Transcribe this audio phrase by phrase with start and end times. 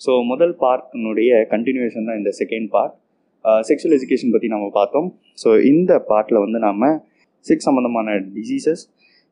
[0.00, 2.94] So முதல் பார்ட்டினுடைய continuation தான் இந்த செகண்ட் பார்ட்
[3.68, 5.08] செக்ஷுவல் எஜுகேஷன் பற்றி நம்ம பார்த்தோம்.
[5.42, 6.86] ஸோ இந்த பார்ட்டில் வந்து நாம்
[7.46, 8.82] செக்ஸ் சம்மந்தமான டிசீசஸ்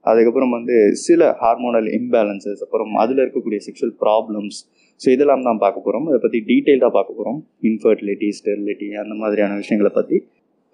[0.04, 0.74] அதுக்கப்புறம் வந்து
[1.06, 4.58] சில ஹார்மோனல் இம்பேலன்சஸ் அப்புறம் அதில் இருக்கக்கூடிய செக்ஷுவல் ப்ராப்ளம்ஸ்
[5.00, 7.40] ஸோ இதெல்லாம் தான் பார்க்க போகிறோம் அதை பற்றி டீட்டெயில்டாக பார்க்க போகிறோம்
[7.70, 10.18] இன்ஃபர்டிலிட்டி ஸ்டெரிலிட்டி அந்த மாதிரியான விஷயங்களை பற்றி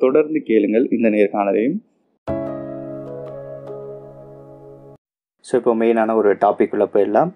[0.01, 1.77] தொடர்ந்து கேளுங்கள் இந்த நேர்காணலையும்
[5.45, 7.31] ஸோ இப்போ மெயினான ஒரு டாபிக் உள்ள போயிடலாம்.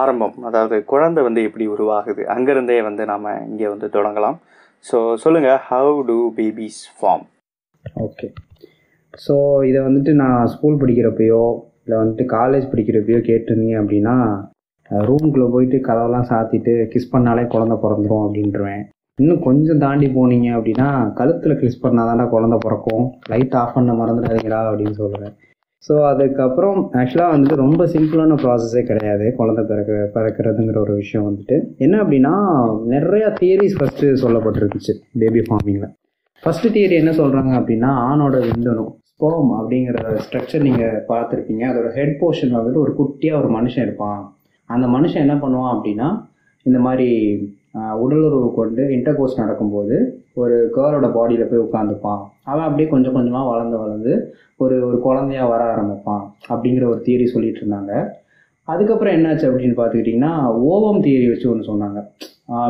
[0.00, 0.36] ஆரம்பம்.
[0.48, 2.22] அதாவது குழந்தை வந்து எப்படி உருவாகுது?
[2.34, 4.36] அங்கேருந்தே வந்து நாம் இங்கே வந்து தொடங்கலாம்.
[4.84, 7.24] ஸோ சொல்லுங்கள் how to babies form
[8.06, 8.26] okay
[9.24, 9.34] so
[9.68, 11.44] இதை வந்துட்டு நான் ஸ்கூல் படிக்கிறப்பையோ
[11.84, 14.16] இல்லை வந்துட்டு காலேஜ் படிக்கிறப்பையோ கேட்டிருந்தீங்க அப்படின்னா
[14.90, 18.84] ரூம்குள்ளே போயிட்டு கதவெல்லாம் சாத்திட்டு கிஸ் பண்ணாலே குழந்த பிறந்துடும் அப்படின்ட்டுருவேன்
[19.18, 23.04] இன்னும் கொஞ்சம் தாண்டி போனீங்க அப்படின்னா கழுத்தில் கிஸ் பண்ணாதான்டா குழந்த பிறக்கும்.
[23.32, 25.34] லைட் ஆஃப் பண்ண மறந்துடாதீங்களா அப்படின்னு சொல்லுவேன்.
[25.86, 29.26] ஸோ அதுக்கப்புறம் ஆக்சுவலாக வந்துட்டு ரொம்ப சிம்பிளான ப்ராசஸே கிடையாது.
[29.38, 31.56] குழந்த பிறக்க பிறக்கிறதுங்கிற ஒரு விஷயம் வந்துட்டு.
[31.84, 32.32] என்ன அப்படின்னா
[32.94, 35.92] நிறையா தியரிஸ் ஃபஸ்ட்டு சொல்லப்பட்டிருந்துச்சு பேபி ஃபார்மிங்கில்
[36.42, 41.62] ஃபஸ்ட்டு தியரி என்ன சொல்கிறாங்க அப்படின்னா ஆணோட விந்தணும் ஸ்போம் அப்படிங்கிற ஸ்ட்ரக்சர் நீங்கள் பார்த்துருப்பீங்க.
[41.72, 44.20] அதோட ஹெட் போர்ஷன் வந்துட்டு ஒரு குட்டியாக ஒரு மனுஷன் இருப்பான்.
[44.68, 46.08] அந்த மனுஷன் என்ன பண்ணுவான் அப்படின்னா
[46.66, 47.08] இந்த மாதிரி
[48.02, 49.96] உடலுறவு கொண்டு இன்டர்கோர்ஸ் நடக்கும்போது
[50.42, 54.12] ஒரு கேர்ளோட பாடியில் போய் உட்காந்துப்பான் அவன் அப்படியே கொஞ்சம் கொஞ்சமாக வளர்ந்து வளர்ந்து
[54.64, 57.92] ஒரு ஒரு குழந்தையா வர ஆரம்பிப்பான் அப்படிங்கிற ஒரு தியரி சொல்லிட்டு இருந்தாங்க.
[58.72, 60.32] அதுக்கப்புறம் என்னாச்சு அப்படின்னு பார்த்துக்கிட்டிங்கன்னா
[60.70, 61.98] ஓவம் தியரி வச்சு ஒன்று சொன்னாங்க.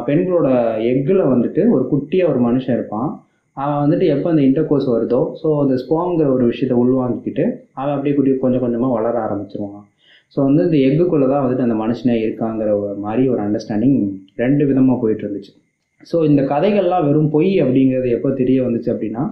[0.09, 0.49] பெண்களோட
[0.91, 3.09] எக்கில் வந்துட்டு ஒரு குட்டியாக ஒரு மனுஷன் இருப்பான்.
[3.57, 7.45] அவன் வந்துட்டு எப்போ அந்த இன்டர்கோர்ஸ் வருதோ ஸோ அந்த ஸ்போங்கிற ஒரு விஷயத்தை உள்வாங்கிக்கிட்டு
[7.81, 9.87] அவன் அப்படியே குட்டி கொஞ்சம் கொஞ்சமாக வளர ஆரம்பிச்சிருவான்.
[10.35, 13.97] ஸோ வந்து இந்த எக்குக்குள்ளே தான் வந்துட்டு அந்த மனுஷனே இருக்காங்கிற ஒரு மாதிரி ஒரு அண்டர்ஸ்டாண்டிங்
[14.43, 15.53] ரெண்டு விதமாக போயிட்டு இருந்துச்சு.
[16.01, 19.25] ஸோ இந்த கதைகள்லாம் வெறும் பொய் அப்படிங்கிறது எப்போ தெரிய வந்துச்சு அப்படின்னா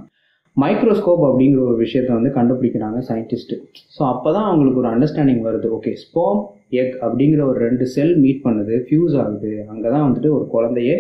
[0.57, 3.57] மைக்ரோஸ்கோப் அப்படிங்கிற ஒரு விஷயத்த வந்து கண்டுபிடிக்கிறாங்க சயின்டிஸ்ட்டு
[3.95, 5.69] ஸோ அப்போ தான் அவங்களுக்கு ஒரு அண்டர்ஸ்டாண்டிங் வருது.
[5.77, 6.41] ஓகே ஸ்போம்
[6.83, 9.53] எக் அப்படிங்கிற ஒரு ரெண்டு செல் மீட் பண்ணுது ஃபியூஸ் ஆகுது.
[9.73, 10.97] அங்கே தான் வந்துட்டு ஒரு குழந்தையே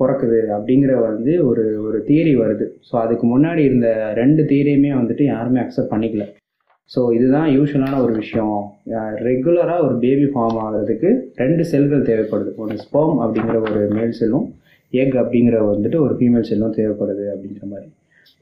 [0.00, 2.66] பிறக்குது அப்படிங்கிற வந்து ஒரு ஒரு தியரி வருது.
[2.88, 3.88] ஸோ அதுக்கு முன்னாடி இருந்த
[4.20, 6.26] ரெண்டு தியரியுமே வந்துட்டு யாருமே அக்செப்ட் பண்ணிக்கல.
[6.90, 8.60] ஸோ இதுதான் யூஸ்வலான ஒரு விஷயம்.
[9.28, 11.10] ரெகுலராக ஒரு பேபி ஃபார்ம் ஆகிறதுக்கு
[11.42, 12.52] ரெண்டு செல்கள் தேவைப்படுது.
[12.62, 14.46] ஒன்று ஸ்போம் அப்படிங்கிற ஒரு மேல் செல்லும்
[15.02, 17.88] எக் அப்படிங்கிற வந்துட்டு ஒரு ஃபீமேல் செல்லும் தேவைப்படுது அப்படிங்கிற மாதிரி.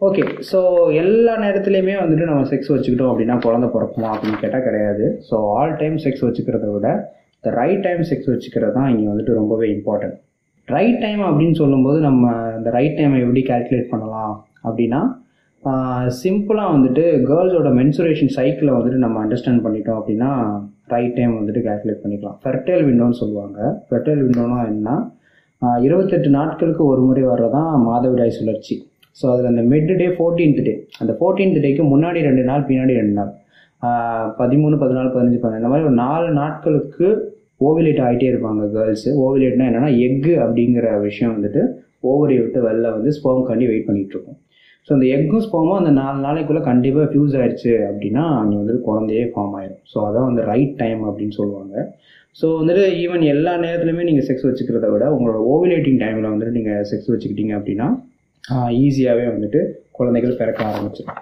[0.07, 0.59] ஓகே ஸோ
[1.03, 5.05] எல்லா நேரத்துலையுமே வந்துட்டு நம்ம செக்ஸ் வச்சுக்கிட்டோம் அப்படின்னா குழந்தை பிறக்குமா அப்படின்னு கேட்டால் கிடையாது.
[5.29, 6.89] ஸோ ஆல் டைம் செக்ஸ் வச்சுக்கிறத விட
[7.39, 10.17] இந்த ரைட் டைம் செக்ஸ் வச்சுக்கிறது தான் இங்கே வந்துட்டு ரொம்பவே இம்பார்ட்டன்ட்
[10.69, 14.35] ரைட் டைம் அப்படின்னு சொல்லும்போது நம்ம இந்த ரைட் டைமை எப்படி கால்குலேட் பண்ணலாம்
[14.69, 15.01] அப்படின்னா
[16.23, 20.31] சிம்பிளாக வந்துட்டு கேர்ள்ஸோட மென்சுரேஷன் சைக்கிளை வந்துட்டு நம்ம அண்டர்ஸ்டாண்ட் பண்ணிட்டோம் அப்படின்னா
[20.95, 22.37] ரைட் டைம் வந்துட்டு கால்குலேட் பண்ணிக்கலாம்.
[22.43, 23.59] ஃபெர்டைல் விண்டோன்னு சொல்லுவாங்க.
[23.89, 24.91] ஃபெர்டைல் விண்டோனா என்ன?
[25.87, 28.75] இருபத்தெட்டு நாட்களுக்கு ஒரு முறை வர்றதான் மாதவிடாய் சுழற்சி.
[29.19, 33.15] ஸோ அதில் அந்த மிட் டே ஃபோர்டீன்த் டே அந்த ஃபோர்டீன்த் டேக்கு முன்னாடி ரெண்டு நாள் பின்னாடி ரெண்டு
[33.19, 33.33] நாள்.
[34.41, 37.09] பதிமூணு பதினாலு பதினஞ்சு பதினஞ்சு இந்த மாதிரி ஒரு நாலு நாட்களுக்கு
[37.67, 41.63] ஓவிலேட் ஆகிட்டே இருப்பாங்க கேர்ள்ஸு ஓவிலேட்னா என்னென்னா எக்கு அப்படிங்கிற விஷயம் வந்துட்டு
[42.11, 44.39] ஓவரி விட்டு வெளில வந்து ஸ்போம் கண்டி வெயிட் பண்ணிகிட்ருக்கும்
[44.89, 49.55] ஸோ அந்த எக்கும் ஸ்போமும் அந்த நாலு நாளைக்குள்ளே கண்டிப்பாக ஃபியூஸ் ஆயிடுச்சு அப்படின்னா அங்கே வந்துட்டு குழந்தையே ஃபார்ம்
[49.61, 51.75] ஆயிடும் ஸோ அதான் வந்து ரைட் டைம் அப்படின்னு சொல்லுவாங்க.
[52.41, 57.13] ஸோ வந்துட்டு ஈவன் எல்லா நேரத்துலையுமே நீங்கள் செக்ஸ் வச்சுக்கிறத விட உங்களோட ஓவிலேட்டிங் டைமில் வந்துட்டு நீங்கள் செக்ஸ்
[57.13, 57.89] வச்சுக்கிட்டீங்க அப்படின்னா
[58.83, 59.61] ஈஸியாகவே வந்துட்டு
[59.99, 61.21] குழந்தைகள் பிறக்க ஆரம்பிச்சிடும்.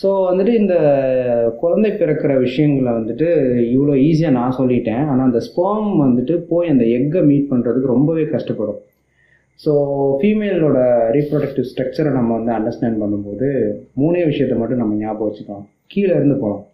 [0.00, 0.74] ஸோ வந்துட்டு இந்த
[1.62, 3.28] குழந்தை பிறக்கிற விஷயங்களை வந்துட்டு
[3.74, 5.04] இவ்வளோ ஈஸியாக நான் சொல்லிட்டேன்.
[5.10, 8.80] ஆனால் அந்த ஸ்போம் வந்துட்டு போய் அந்த எக்கை மீட் பண்ணுறதுக்கு ரொம்பவே கஷ்டப்படும்.
[9.60, 9.72] ஸோ
[10.20, 10.78] ஃபீமேலோட
[11.16, 13.48] ரீப்ரொடக்டிவ் ஸ்ட்ரக்சரை நம்ம வந்து அண்டர்ஸ்டாண்ட் பண்ணும்போது
[14.00, 15.66] மூணே விஷயத்த மட்டும் நம்ம ஞாபகம் வச்சுக்கலாம்.
[15.92, 16.64] கீழே இருந்து போகலாம்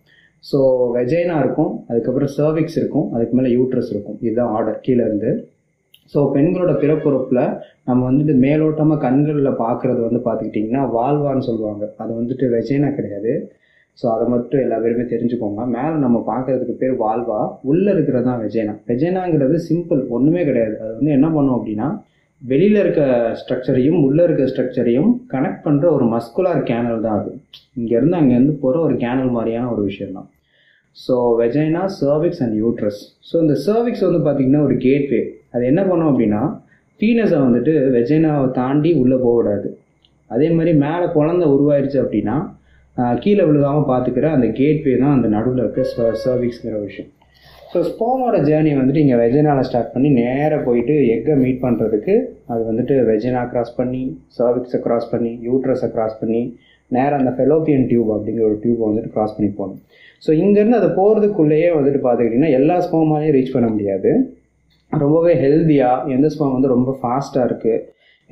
[0.50, 0.58] ஸோ
[0.96, 4.18] வெஜைனா இருக்கும் அதுக்கப்புறம் சர்விக்ஸ் இருக்கும் அதுக்கு மேலே யூட்ரஸ் இருக்கும்.
[4.26, 5.30] இதுதான் ஆர்டர் கீழே இருந்து.
[6.12, 7.44] ஸோ பெண்களோட பிறப்புறுப்பில்
[7.88, 11.84] நம்ம வந்துட்டு மேலோட்டமாக கண்களில் பார்க்குறது வந்து பார்த்துக்கிட்டிங்கன்னா வால்வான்னு சொல்லுவாங்க.
[12.02, 13.32] அது வந்துட்டு வெஜைனா கிடையாது.
[13.98, 15.62] ஸோ அதை மட்டும் எல்லா பேருமே தெரிஞ்சுக்கோங்க.
[15.76, 20.74] மேலே நம்ம பார்க்கறதுக்கு பேர் வால்வா உள்ளே இருக்கிறது தான் வெஜைனா வெஜைனாங்கிறது சிம்பிள் ஒன்றுமே கிடையாது.
[20.82, 21.88] அது வந்து என்ன பண்ணும் அப்படின்னா
[22.50, 23.02] வெளியில் இருக்க
[23.40, 27.30] ஸ்ட்ரக்சரையும் உள்ளே இருக்க ஸ்ட்ரக்சரையும் கனெக்ட் பண்ணுற ஒரு மஸ்குலார் கேனல் தான் அது.
[27.80, 30.28] இங்கேருந்து அங்கேருந்து போகிற ஒரு கேனல் மாதிரியான ஒரு விஷயம் தான்.
[30.96, 35.20] So vagina cervix and uterus so இந்த சர்விக்ஸ் வந்து பார்த்திங்கன்னா ஒரு கேட்வே
[35.54, 36.42] அது என்ன பண்ணும் அப்படின்னா
[37.00, 39.68] பீனஸை வந்துட்டு வெஜைனாவை தாண்டி உள்ளே போகக்கூடாது
[40.30, 42.36] அதே மாதிரி மேலே குழந்த உருவாயிருச்சு அப்படின்னா
[43.24, 45.82] கீழே விழுகாமல் பார்த்துக்கிற அந்த கேட்வே தான் அந்த நடுவில் இருக்க
[46.24, 47.10] சர்விக்ஸுங்கிற விஷயம்.
[47.72, 52.14] ஸோ ஸ்போமோட ஜேர்னி வந்துட்டு இங்கே வெஜினாவில் ஸ்டார்ட் பண்ணி நேராக போயிட்டு எக்கை மீட் பண்ணுறதுக்கு
[52.52, 54.02] அது வந்துட்டு வெஜினா கிராஸ் பண்ணி
[54.38, 56.42] சர்விக்ஸை கிராஸ் பண்ணி யூட்ரஸை கிராஸ் பண்ணி
[56.90, 59.80] நேராக அந்த ஃபெலோப்பியன் டியூப் அப்படிங்கிற ஒரு டியூப்பை வந்துட்டு கிராஸ் பண்ணி போகணும்.
[60.24, 64.10] ஸோ இங்கேருந்து அதை போகிறதுக்குள்ளேயே வந்துட்டு பார்த்துக்கிட்டிங்கன்னா எல்லா ஸ்போமாலையும் ரீச் பண்ண முடியாது.
[64.92, 67.78] ரொம்பவே ஹெல்த்தியாக எந்த ஸ்போம் வந்து ரொம்ப ஃபாஸ்ட்டாக இருக்குது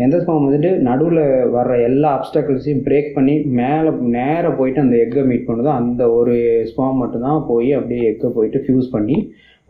[0.05, 1.23] எந்த ஸ்பாம் வந்துட்டு நடுவில்
[1.55, 6.35] வர்ற எல்லா அப்ஸ்டக்கிள்ஸையும் பிரேக் பண்ணி மேலே நேராக போயிட்டு அந்த எக்கை மீட் பண்ணுதோ அந்த ஒரு
[6.70, 9.17] ஸ்பாம் மட்டும்தான் போய் அப்படியே எக்கை போயிட்டு ஃபியூஸ் பண்ணி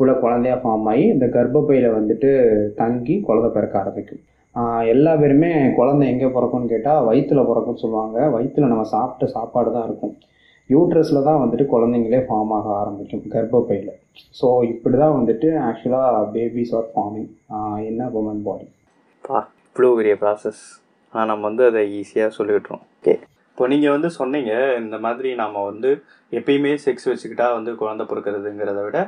[0.00, 2.30] உள்ள குழந்தையா ஃபார்ம் ஆகி இந்த கர்ப்பப்பையில் வந்துட்டு
[2.80, 4.22] தங்கி குழந்தை பிறக்க ஆரம்பிக்கும்.
[4.92, 8.18] எல்லா பேருமே குழந்தை எங்கே பிறக்கும்னு கேட்டால் வயிற்றில் பிறக்கும்னு சொல்லுவாங்க.
[8.34, 10.14] வயிற்றில் நம்ம சாப்பிட்ட சாப்பாடு தான் இருக்கும்.
[10.70, 13.92] யூட்ரஸில் தான் வந்துட்டு குழந்தைங்களே ஃபார்ம் ஆக ஆரம்பிக்கும் கர்ப்பப்பையில்.
[14.40, 17.30] ஸோ இப்படி தான் வந்துட்டு ஆக்சுவலாக பேபிஸ் ஆர் ஃபார்மிங்
[17.90, 18.68] என்ன உமன் பாடி
[19.24, 19.40] பா
[19.76, 20.62] இவ்வளோ பெரிய ப்ராசஸ்
[21.12, 23.14] ஆனால் நம்ம வந்து அதை ஈஸியாக சொல்லிவிட்றோம் ஓகே
[23.50, 24.52] இப்போ நீங்கள் வந்து சொன்னீங்க
[24.82, 25.90] இந்த மாதிரி நாம் வந்து
[26.32, 28.98] எப்பயுமே செக்ஸ் வச்சுக்கிட்டா வந்து குழந்தை பிறக்கிறதுங்கிறத விட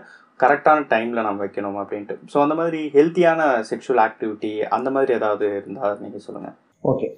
[0.41, 2.15] கரெக்டான டைமில் நம்ம வைக்கணும் அப்படின்ட்டு.
[2.33, 7.09] ஸோ அந்த மாதிரி ஹெல்த்தியான செக்ஷுவல் ஆக்டிவிட்டி அந்த மாதிரி ஏதாவது இருந்தால் நீங்கள் சொல்லுங்கள் ஓகே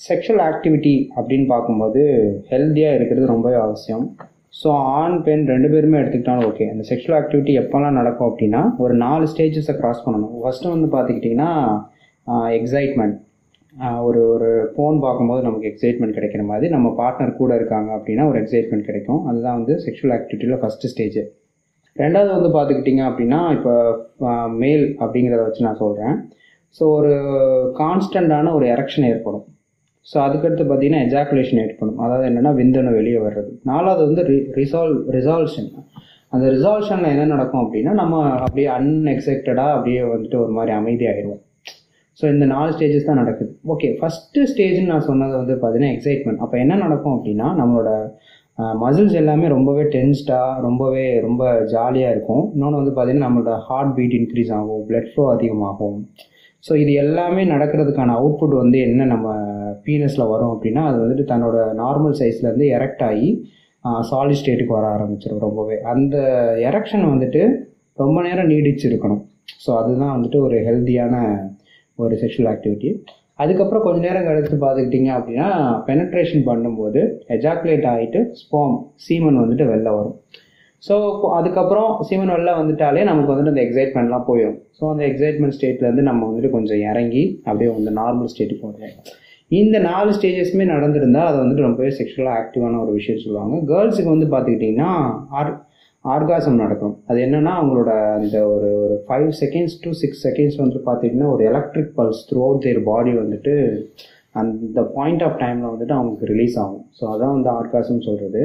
[0.00, 2.02] செக்ஷுவல் ஆக்டிவிட்டி அப்படின்னு பார்க்கும்போது
[2.52, 4.06] ஹெல்த்தியாக இருக்கிறது ரொம்பவே அவசியம்.
[4.60, 4.68] ஸோ
[5.00, 9.74] ஆண் பெண் ரெண்டு பேருமே எடுத்துக்கிட்டாலும் ஓகே அந்த செக்ஷுவல் ஆக்டிவிட்டி எப்போல்லாம் நடக்கும் அப்படின்னா ஒரு நாலு ஸ்டேஜஸை
[9.80, 10.34] க்ராஸ் பண்ணணும்.
[10.44, 11.50] ஃபஸ்ட்டு வந்து பார்த்துக்கிட்டிங்கன்னா
[12.58, 13.16] எக்ஸைட்மெண்ட்
[14.08, 18.88] ஒரு ஒரு ஃபோன் பார்க்கும்போது நமக்கு எக்ஸைட்மெண்ட் கிடைக்கிற மாதிரி நம்ம பார்ட்னர் கூட இருக்காங்க அப்படின்னா ஒரு எக்ஸைட்மெண்ட்
[18.88, 19.20] கிடைக்கும்.
[19.28, 21.18] அதுதான் வந்து செக்ஷுவல் ஆக்டிவிட்டியில் ஃபஸ்ட்டு ஸ்டேஜ்
[21.96, 23.72] ரெண்டாவது வந்து பார்த்துக்கிட்டிங்க அப்படின்னா இப்போ
[24.62, 26.16] மேல் அப்படிங்கிறத வச்சு நான் சொல்கிறேன்
[26.78, 27.12] ஸோ ஒரு
[27.82, 29.44] கான்ஸ்டண்ட்டான ஒரு எரெக்ஷன் ஏற்படும்.
[30.06, 31.98] ஸோ அதுக்கடுத்து பார்த்தீங்கன்னா எஜாக்குலேஷன் ஏற்படும்.
[31.98, 33.50] அதாவது என்னென்னா விந்தணு வெளியே வர்றது.
[33.70, 35.70] நாலாவது வந்து ரி ரிசால்வ் ரிசால்ஷன்
[36.32, 38.14] அந்த ரிசால்ஷனில் என்ன நடக்கும் அப்படின்னா நம்ம
[38.44, 41.42] அப்படியே அன்எக்ஸ்பெக்டடாக அப்படியே வந்துட்டு ஒரு மாதிரி அமைதியாகிடுவோம்
[42.20, 43.50] ஸோ இந்த நாலு ஸ்டேஜஸ் தான் நடக்குது.
[43.72, 47.90] ஓகே ஃபஸ்ட்டு ஸ்டேஜ்னு நான் சொன்னது வந்து பார்த்தீங்கன்னா எக்ஸைட்மெண்ட் அப்போ என்ன நடக்கும் அப்படின்னா நம்மளோட
[48.82, 51.42] மசில்ஸ் எல்லாமே ரொம்பவே டென்ஸ்டாக ரொம்பவே ரொம்ப
[51.72, 52.44] ஜாலியாக இருக்கும்.
[52.54, 55.98] இன்னொன்று வந்து பார்த்திங்கன்னா நம்மளோட ஹார்ட் பீட் இன்க்ரீஸ் ஆகும் பிளட் ஃப்ளோ அதிகமாகும்.
[56.64, 59.26] ஸோ இது எல்லாமே நடக்கிறதுக்கான அவுட்புட் வந்து என்ன நம்ம
[59.86, 63.28] பீனஸில் வரும் அப்படின்னா அது வந்துட்டு தன்னோட நார்மல் சைஸ்லேருந்து எரெக்ட் ஆகி
[64.10, 65.76] சாலிட் ஸ்டேட்டுக்கு வர ஆரம்பிச்சிடும் ரொம்பவே.
[65.92, 66.16] அந்த
[66.68, 67.42] எரக்ஷன் வந்துட்டு
[68.02, 69.22] ரொம்ப நேரம் நீடிச்சு இருக்கணும்
[69.64, 71.14] ஸோ அதுதான் வந்துட்டு ஒரு ஹெல்த்தியான
[72.04, 72.90] ஒரு செக்ஷுவல் ஆக்டிவிட்டி
[73.42, 75.48] அதுக்கப்புறம் கொஞ்ச நேரம் கழித்து பார்த்துக்கிட்டிங்க அப்படின்னா
[75.88, 77.00] பெனட்ரேஷன் பண்ணும்போது
[77.36, 78.76] எஜாக்குலேட் ஆகிட்டு ஸ்பாம்
[79.06, 80.16] சீமன் வந்துட்டு வெளில வரும்.
[80.82, 80.94] ஸோ
[81.38, 84.58] அதுக்கப்புறம் சீமன் வெளில வந்துட்டாலே நமக்கு வந்துட்டு அந்த எக்ஸைட்மெண்ட்லாம் போயிடும்.
[84.78, 89.14] ஸோ அந்த எக்ஸைட்மெண்ட் ஸ்டேட்லேருந்து நம்ம வந்துட்டு கொஞ்சம் இறங்கி அப்படியே வந்து நார்மல் ஸ்டேட்டுக்கு வந்துடும்
[89.50, 93.56] இந்த நாலு ஸ்டேஜஸுமே நடந்திருந்தால் அது வந்துட்டு ரொம்பவே செக்ஷுவலாக ஆக்டிவான ஒரு விஷயம் சொல்லுவாங்க.
[93.72, 94.90] கேர்ள்ஸுக்கு வந்து பார்த்துக்கிட்டிங்கன்னா
[95.38, 95.52] ஆர்
[96.14, 96.94] ஆர்காசம் நடக்கும்.
[97.10, 101.92] அது என்னென்னா அவங்களோட அந்த ஒரு ஒரு five seconds to six seconds வந்து பார்த்தீங்கன்னா ஒரு electric
[101.98, 103.54] pulse throughout their body வந்துட்டு
[104.40, 106.84] அந்த பாயிண்ட் ஆஃப் டைமில் வந்துட்டு அவங்களுக்கு ரிலீஸ் ஆகும்.
[106.98, 108.42] ஸோ அதான் வந்து ஆர்காசம் சொல்கிறது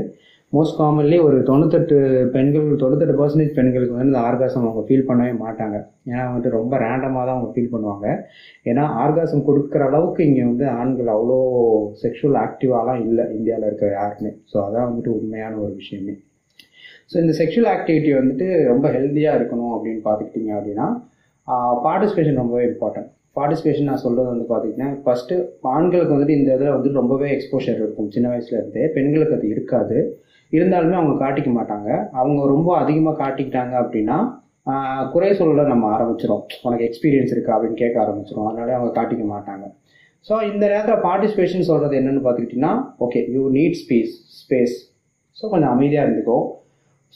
[0.53, 1.97] மோஸ்ட் காமன்லி ஒரு தொண்ணூத்தெட்டு
[2.33, 5.77] பெண்கள் தொண்ணூத்தெட்டு பர்சன்டேஜ் பெண்களுக்கு வந்து இந்த ஆர்காசம் அவங்க ஃபீல் பண்ணவே மாட்டாங்க.
[6.09, 8.07] ஏன்னா வந்துட்டு ரொம்ப ரேண்டமாக தான் அவங்க ஃபீல் பண்ணுவாங்க.
[8.69, 11.37] ஏன்னா ஆர்காசம் கொடுக்குற அளவுக்கு இங்கே வந்து ஆண்கள் அவ்வளோ
[12.03, 13.25] செக்ஷுவல் ஆக்டிவாலாம் இல்லை.
[13.37, 14.33] இந்தியாவில் இருக்கிற யாருமே.
[14.53, 16.15] ஸோ அதான் வந்துட்டு உண்மையான ஒரு விஷயமே.
[17.09, 20.88] ஸோ இந்த செக்ஷுவல் ஆக்டிவிட்டி வந்துட்டு ரொம்ப ஹெல்த்தியாக இருக்கணும் அப்படின்னு பார்த்துக்கிட்டிங்க அப்படின்னா
[21.86, 25.36] பார்ட்டிசிபேஷன் ரொம்பவே இம்பார்ட்டன்ட் பார்ட்டிசிபேஷன் நான் சொல்கிறது வந்து பார்த்திங்கன்னா ஃபஸ்ட்டு
[25.75, 28.09] ஆண்களுக்கு வந்துட்டு இந்த இதில் வந்துட்டு ரொம்பவே எக்ஸ்போஷர் இருக்கும்.
[28.15, 29.98] சின்ன வயசுலேருந்தே பெண்களுக்கு அது இருக்காது.
[30.53, 31.89] இருந்தாலுமே அவங்க காட்டிக்க மாட்டாங்க.
[32.21, 34.18] அவங்க ரொம்ப அதிகமாக காட்டிக்கிட்டாங்க அப்படின்னா
[35.13, 39.65] குறை சொல்ல நம்ம ஆரம்பிச்சிடும் உனக்கு எக்ஸ்பீரியன்ஸ் இருக்கா அப்படின்னு கேட்க ஆரம்பிச்சிடும் அதனால அவங்க காட்டிக்க மாட்டாங்க.
[40.27, 42.74] ஸோ இந்த நேரத்தில் பார்ட்டிசிபேஷன் சொல்கிறது என்னென்னு பார்த்துக்கிட்டிங்கன்னா
[43.06, 44.75] okay you need space space
[45.38, 46.45] so கொஞ்சம் அமைதியாக இருந்துக்கும்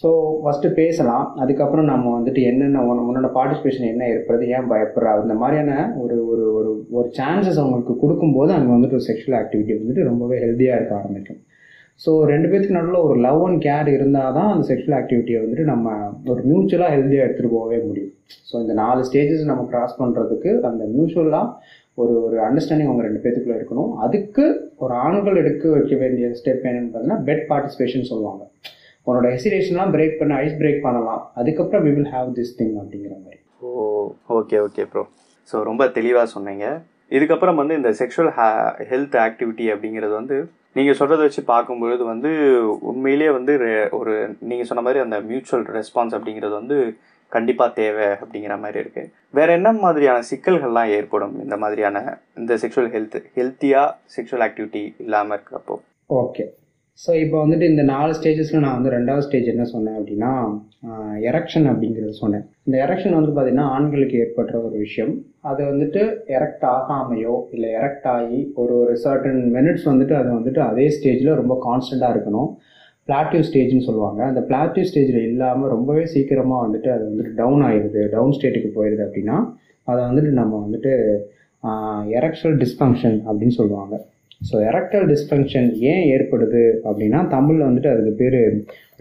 [0.02, 0.10] ஸோ
[0.44, 1.26] ஃபஸ்ட்டு பேசலாம்.
[1.42, 5.12] அதுக்கப்புறம் நம்ம வந்துட்டு என்னென்ன உன்னோட பார்ட்டிசிபேஷன் என்ன ஏற்படுறது ஏன் பயப்படுறா?
[5.26, 10.10] இந்த மாதிரியான ஒரு ஒரு ஒரு ஒரு சான்சஸ் அவங்களுக்கு கொடுக்கும்போது அங்கே வந்துட்டு ஒரு செக்ஷுவல் ஆக்டிவிட்டி வந்துட்டு
[10.10, 11.40] ரொம்பவே ஹெல்த்தியாக இருக்க ஆரம்பிக்கும்.
[12.04, 15.94] ஸோ ரெண்டு பேத்துக்கு நடுவில் ஒரு லவ் அண்ட் கேர் இருந்தால் தான் அந்த செக்ஷுவல் ஆக்டிவிட்டியை வந்துட்டு நம்ம
[16.32, 18.14] ஒரு மியூச்சுவலாக ஹெல்த்தியாக எடுத்துகிட்டு போகவே முடியும்.
[18.50, 21.48] ஸோ இந்த நாலு ஸ்டேஜஸ் நம்ம கிராஸ் பண்ணுறதுக்கு அந்த மியூச்சுவலாக
[22.02, 23.92] ஒரு ஒரு அண்டர்ஸ்டாண்டிங் அவங்க ரெண்டு பேத்துக்குள்ளே இருக்கணும்.
[24.06, 24.46] அதுக்கு
[24.86, 28.44] ஒரு ஆண்கள் எடுக்க வைக்க வேண்டிய ஸ்டெப் என்னென்னு பார்த்தீங்கன்னா பெட் பார்ட்டிசிபேஷன் சொல்லுவாங்க.
[29.08, 31.22] உன்னோட ஹெசிடேஷன்லாம் பிரேக் பண்ண ஐஸ் பிரேக் பண்ணலாம்.
[31.40, 33.40] அதுக்கப்புறம் we will have this thing அப்படிங்கிற மாதிரி.
[33.68, 33.70] Oh
[34.38, 35.04] okay okay bro
[35.50, 36.68] so ரொம்ப தெளிவாக சொன்னீங்க.
[37.16, 38.32] இதுக்கப்புறம் வந்து இந்த செக்ஷுவல்
[38.92, 40.38] ஹெல்த் ஆக்டிவிட்டி அப்படிங்கிறது வந்து
[40.78, 42.30] நீங்கள் சொல்கிறத வச்சு பார்க்கும்பொழுது வந்து
[42.92, 43.54] உண்மையிலேயே வந்து
[44.00, 44.14] ஒரு
[44.50, 46.78] நீங்கள் சொன்ன மாதிரி அந்த மியூச்சுவல் ரெஸ்பான்ஸ் அப்படிங்கிறது வந்து
[47.32, 52.04] கண்டிப்பாக தேவை அப்படிங்கிற மாதிரி இருக்குது வேறு என்ன மாதிரியான சிக்கல்கள்லாம் ஏற்படும் இந்த மாதிரியான
[52.42, 55.78] இந்த செக்ஷுவல் ஹெல்த் ஹெல்த்தியாக செக்ஷுவல் ஆக்டிவிட்டி இல்லாமல் இருக்கிறப்போ?
[56.22, 56.46] ஓகே
[57.04, 60.30] ஸோ இப்போ வந்துட்டு இந்த நாலு ஸ்டேஜஸில் நான் வந்து ரெண்டாவது ஸ்டேஜ் என்ன சொன்னேன் அப்படின்னா
[61.30, 62.46] எரக்ஷன் அப்படிங்கிறத சொன்னேன்.
[62.68, 65.12] இந்த எரக்ஷன் வந்து பார்த்திங்கன்னா ஆண்களுக்கு ஏற்படுற ஒரு விஷயம்.
[65.50, 66.02] அது வந்துட்டு
[66.36, 71.58] எரக்ட் ஆகாமையோ இல்லை எரக்ட் ஆகி ஒரு ஒரு சர்டன் மினிட்ஸ் வந்துட்டு அது வந்துட்டு அதே ஸ்டேஜில் ரொம்ப
[71.68, 72.50] கான்ஸ்டண்ட்டாக இருக்கணும்.
[73.10, 74.22] பிளாட்டிவ் ஸ்டேஜ்னு சொல்லுவாங்க.
[74.32, 79.38] அந்த பிளாட்டிவ் ஸ்டேஜில் இல்லாமல் ரொம்பவே சீக்கிரமாக வந்துட்டு அது வந்துட்டு டவுன் ஆயிடுது டவுன் ஸ்டேட்டுக்கு போயிடுது அப்படின்னா
[79.88, 80.94] அதை வந்துட்டு நம்ம வந்துட்டு
[82.18, 83.96] எரக்ஷுவல் டிஸ்ஃபங்க்ஷன் அப்படின்னு சொல்லுவாங்க.
[84.42, 88.42] ஸோ எரக்டல் டிஸ்ஃபங்க்ஷன் ஏன் ஏற்படுது அப்படின்னா தமிழில் வந்துட்டு அதுக்கு பேர்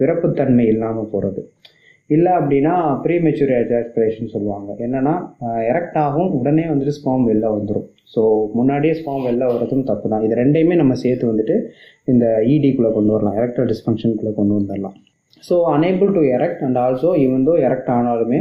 [0.01, 1.43] பிறப்புத்தன்மை இல்லாமல் போகிறது
[2.11, 2.73] இல்லை அப்படின்னா
[3.05, 4.71] ப்ரீமெச்சூர் எஜாஸ்பிரேஷன் சொல்லுவாங்க.
[4.85, 5.15] என்னென்னா
[5.71, 8.23] எரக்ட் ஆகும் உடனே வந்துட்டு ஸ்பாம் வெளில வந்துடும் ஸோ
[8.59, 11.57] முன்னாடியே ஸ்பாம் வெளில வர்றதும் தப்பு தான் இது ரெண்டையுமே நம்ம சேர்த்து வந்துட்டு
[12.13, 13.39] இந்த இடிக்குள்ளே கொண்டு வரலாம்.
[13.41, 14.97] எரக்டர் டிஸ்ஃபங்க்ஷனுக்குள்ளே கொண்டு வந்துடலாம்
[15.49, 18.41] so unable to erect and also even though erect ஆனாலுமே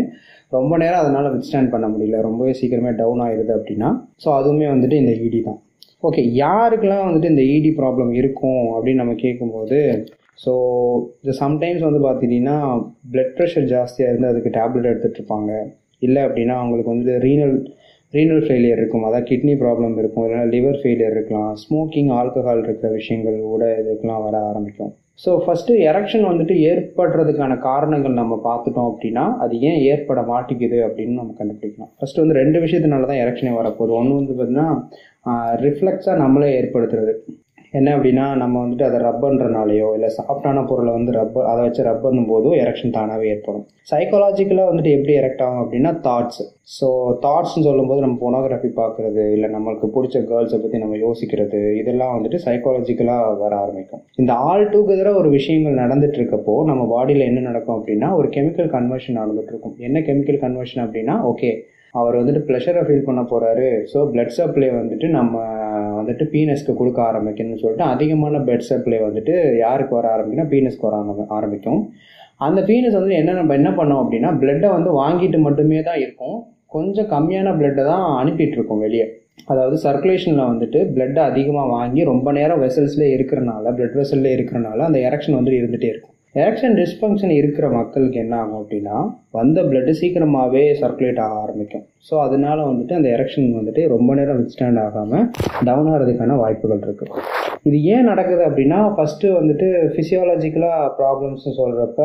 [0.58, 2.18] ரொம்ப நேரம் அதனால் வித்ஸ்டாண்ட் பண்ண முடியல.
[2.28, 3.92] ரொம்பவே சீக்கிரமே டவுன் ஆயிடுது அப்படின்னா
[4.24, 5.60] ஸோ அதுவுமே வந்துட்டு இந்த இடி தான்.
[6.04, 9.80] ஓகே யாருக்கெல்லாம் வந்துட்டு இந்த இடி ப்ராப்ளம் இருக்கும் அப்படின்னு நம்ம கேட்கும்போது
[10.44, 10.52] ஸோ
[11.24, 12.58] இது சம்டைம்ஸ் வந்து பார்த்துட்டிங்கன்னா
[13.14, 15.52] பிளட் ப்ரெஷர் ஜாஸ்தியாக இருந்து அதுக்கு டேப்லெட் எடுத்துகிட்டு இருப்பாங்க.
[16.08, 17.56] இல்லை அப்படின்னா அவங்களுக்கு வந்துட்டு ரீனல்
[18.14, 19.06] ரீனல் ஃபெயிலியர் இருக்கும்.
[19.08, 20.26] அதாவது கிட்னி ப்ராப்ளம் இருக்கும்.
[20.26, 21.52] இல்லைனா லிவர் ஃபெயிலியர் இருக்கலாம்.
[21.64, 24.92] ஸ்மோக்கிங் ஆல்கஹால் இருக்கிற விஷயங்கள் கூட இதுக்கெலாம் வர ஆரம்பிக்கும்.
[25.20, 31.36] ஸோ ஃபஸ்ட்டு எரக்ஷன் வந்துட்டு ஏற்படுறதுக்கான காரணங்கள் நம்ம பார்த்துட்டோம் அப்படின்னா அது ஏன் ஏற்பட மாட்டேங்குது அப்படின்னு நம்ம
[31.39, 33.93] கண்டுபிடிக்கலாம் ஃபஸ்ட்டு வந்து ரெண்டு விஷயத்தினால தான் எரக்ஷனே வரப்போகுது.
[34.00, 34.70] ஒன்று வந்து பார்த்தீங்கன்னா
[35.65, 37.13] ரிஃப்ளெக்ஸாக நம்மளே ஏற்படுத்துறது.
[37.74, 42.51] என்ன அப்படின்னா நம்ம வந்துட்டு அதை ரப்பன்றனாலேயோ இல்லை சாஃப்டான பொருளை வந்து ரப்பர் அதை வச்சு ரப் பண்ணும்போதோ
[42.63, 43.63] எரெக்ஷன் தானாகவே ஏற்படும்.
[43.92, 46.42] சைக்காலஜிக்கலாக வந்துட்டு எப்படி எரெக்ட் ஆகும் அப்படின்னா தாட்ஸ்
[46.75, 46.88] ஸோ
[47.25, 53.34] தாட்ஸ்னு சொல்லும்போது நம்ம போனோகிராஃபி பார்க்குறது இல்லை நம்மளுக்கு பிடிச்ச கேர்ள்ஸை பற்றி நம்ம யோசிக்கிறது இதெல்லாம் வந்துட்டு சைக்காலஜிக்கலாக
[53.44, 54.03] வர ஆரம்பிக்கும்.
[54.22, 59.20] இந்த ஆல் டுகெதராக ஒரு விஷயங்கள் நடந்துட்டு இருக்கப்போ நம்ம பாடியில் என்ன நடக்கும் அப்படின்னா ஒரு கெமிக்கல் கன்வர்ஷன்
[59.22, 59.75] நடந்துட்டு இருக்கும்.
[59.88, 61.51] என்ன கெமிக்கல் கன்வர்ஷன் அப்படின்னா ஓகே
[62.00, 65.42] அவர் வந்துட்டு ப்ளஷரை ஃபீல் பண்ண போகிறாரு ஸோ பிளட் சப்ளை வந்துட்டு நம்ம
[65.98, 69.34] வந்துட்டு பீனஸ்க்கு கொடுக்க ஆரம்பிக்கணும்னு சொல்லிட்டு அதிகமான பிளட் சப்ளை வந்துட்டு
[69.66, 71.82] யாருக்கு வர ஆரம்பிக்குன்னா பீனஸ்க்கு வர ஆரம்பிக்கும்.
[72.48, 76.38] அந்த பீனஸ் வந்து என்ன நம்ம என்ன பண்ணோம் அப்படின்னா பிளட்டை வந்து வாங்கிட்டு மட்டுமே தான் இருக்கும்.
[76.76, 79.06] கொஞ்சம் கம்மியான பிளட்டை தான் அனுப்பிட்டு இருக்கோம் வெளியே.
[79.52, 85.38] அதாவது சர்க்குலேஷனில் வந்துட்டு பிளட்டை அதிகமாக வாங்கி ரொம்ப நேரம் வெசல்ஸ்லேயே இருக்கிறனால பிளட் வெசல்லே இருக்கிறனால அந்த எரக்ஷன்
[85.38, 86.12] வந்துட்டு இருந்துகிட்டே இருக்கும்.
[86.42, 88.96] எரக்ஷன் டிஸ்ஃபங்க்ஷன் இருக்கிற மக்களுக்கு என்ன ஆகும் அப்படின்னா
[89.38, 91.84] வந்த பிளட்டு சீக்கிரமாகவே சர்க்குலேட் ஆக ஆரம்பிக்கும்.
[92.08, 95.28] ஸோ அதனால வந்துட்டு அந்த எரக்ஷன் வந்துட்டு ரொம்ப நேரம் வித்ஸ்டாண்ட் ஆகாமல்
[95.68, 97.22] டவுன் ஆகிறதுக்கான வாய்ப்புகள் இருக்குது
[97.70, 102.02] இது ஏன் நடக்குது அப்படின்னா ஃபஸ்ட்டு வந்துட்டு ஃபிசியாலஜிக்கலாக ப்ராப்ளம்ஸ்னு சொல்கிறப்ப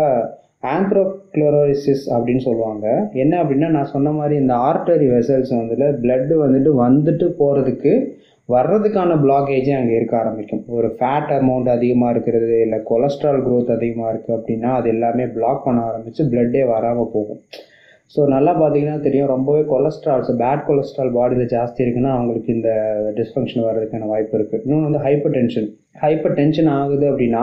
[0.74, 2.86] ஆந்த்ரோக்ளோரோசிஸ் அப்படின்னு சொல்லுவாங்க.
[3.22, 7.92] என்ன அப்படின்னா நான் சொன்ன மாதிரி இந்த ஆர்டரி வெசல்ஸ் வந்துட்டு பிளட்டு வந்துட்டு வந்துட்டு போகிறதுக்கு
[8.48, 10.62] வர்றதுக்கான பிளாகேஜே அங்கே இருக்க ஆரம்பிக்கும்.
[10.76, 15.80] ஒரு ஃபேட் அமௌண்ட் அதிகமாக இருக்கிறது இல்லை கொலஸ்ட்ரால் க்ரோத் அதிகமாக இருக்குது அப்படின்னா அது எல்லாமே பிளாக் பண்ண
[15.88, 17.40] ஆரம்பித்து பிளட்டே வராமல் போகும்.
[18.14, 22.70] ஸோ நல்லா பார்த்தீங்கன்னா தெரியும் ரொம்பவே கொலஸ்ட்ரால்ஸ் பேட் கொலஸ்ட்ரால் பாடியில் ஜாஸ்தி இருக்குன்னா அவங்களுக்கு இந்த
[23.18, 25.68] டிஸ்ஃபங்க்ஷன் வர்றதுக்கான வாய்ப்பு இருக்குது இன்னொன்று வந்து ஹைப்பர் டென்ஷன்
[26.04, 27.42] ஹைப்பர் டென்ஷன் ஆகுது அப்படின்னா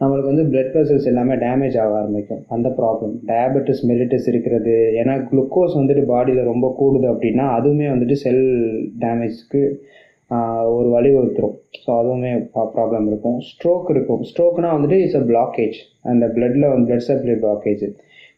[0.00, 2.40] நம்மளுக்கு வந்து பிளட் வெசல்ஸ் எல்லாமே டேமேஜ் ஆக ஆரம்பிக்கும்.
[2.54, 4.74] அந்த ப்ராப்ளம் டயபெட்டிஸ் மெலிட்டிஸ் இருக்கிறது.
[5.00, 8.44] ஏன்னா குளுக்கோஸ் வந்துட்டு பாடியில் ரொம்ப கூடுது அப்படின்னா அதுவுமே வந்துட்டு செல்
[9.04, 9.62] டேமேஜ்க்கு
[10.76, 12.32] ஒரு வழிவகுத்துரும் ஸோ அதுவுமே
[12.76, 13.38] ப்ராப்ளம் இருக்கும்.
[13.50, 14.22] ஸ்ட்ரோக் இருக்கும்.
[14.30, 15.76] ஸ்ட்ரோக்னா வந்துட்டு இட்ஸ் அ பிளாக்கேஜ்
[16.12, 17.84] அந்த பிளட்டில் வந்து பிளட் சப்ளை பிளாக்கேஜ்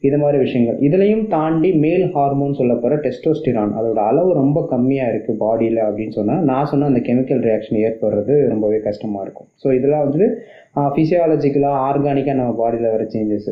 [0.06, 0.76] இது மாதிரி விஷயங்கள்.
[0.86, 6.44] இதுலையும் தாண்டி மேல் ஹார்மோன் சொல்ல போகிற டெஸ்டோஸ்டிரான் அதோட அளவு ரொம்ப கம்மியாக இருக்குது பாடியில் அப்படின்னு சொன்னால்
[6.50, 9.48] நான் சொன்ன அந்த கெமிக்கல் ரியாக்ஷன் ஏற்படுறது ரொம்பவே கஷ்டமாக இருக்கும்.
[9.62, 10.28] ஸோ இதெல்லாம் வந்துட்டு
[10.94, 13.50] ஃபிசியாலஜிக்கலாக ஆர்கானிக்காக நம்ம பாடியில் வர சேஞ்சஸ்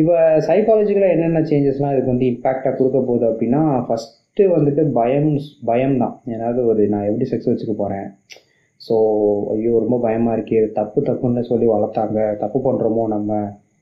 [0.00, 0.14] இப்போ
[0.48, 5.28] சைக்காலஜிக்கலாக என்னென்ன சேஞ்சஸ்லாம் இதுக்கு வந்து இம்பேக்டாக கொடுக்க போகுது அப்படின்னா ஃபஸ்ட் ஃபஸ்ட்டு வந்துட்டு பயம்
[5.68, 8.08] பயம் தான் ஏதாவது ஒரு நான் எப்படி செக்ஸ் வச்சுக்க போகிறேன்
[8.80, 8.94] ஸோ
[9.52, 12.18] ஐயோ ரொம்ப பயமாக இருக்கே தப்பு தப்புன்னு சொல்லி வளர்த்தாங்க.
[12.42, 13.38] தப்பு பண்ணுறோமோ நம்ம?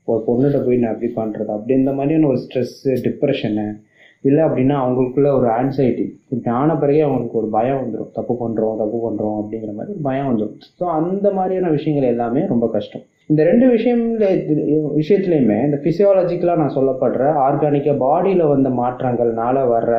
[0.07, 3.65] ஒரு பொண்ணுகிட்ட போய் நான் எப்படி பண்ணுறது அப்படி இந்த மாதிரியான ஒரு ஸ்ட்ரெஸ்ஸு டிப்ரெஷனு
[4.23, 8.99] இல்லை அப்படின்னா அவங்களுக்குள்ள ஒரு ஆன்சைட்டி இப்படி ஆன பிறகு அவங்களுக்கு ஒரு பயம் வந்துடும் தப்பு பண்ணுறோம் தப்பு
[9.05, 13.05] பண்ணுறோம் அப்படிங்கிற மாதிரி பயம் வந்துடும் ஸோ அந்த மாதிரியான விஷயங்கள் எல்லாமே ரொம்ப கஷ்டம்.
[13.29, 14.25] இந்த ரெண்டு விஷயம்ல
[14.99, 19.93] விஷயத்துலையுமே இந்த ஃபிசியாலஜிக்கலாக நான் சொல்லப்படுற ஆர்கானிக்காக பாடியில் வந்த மாற்றங்கள்னால வர்ற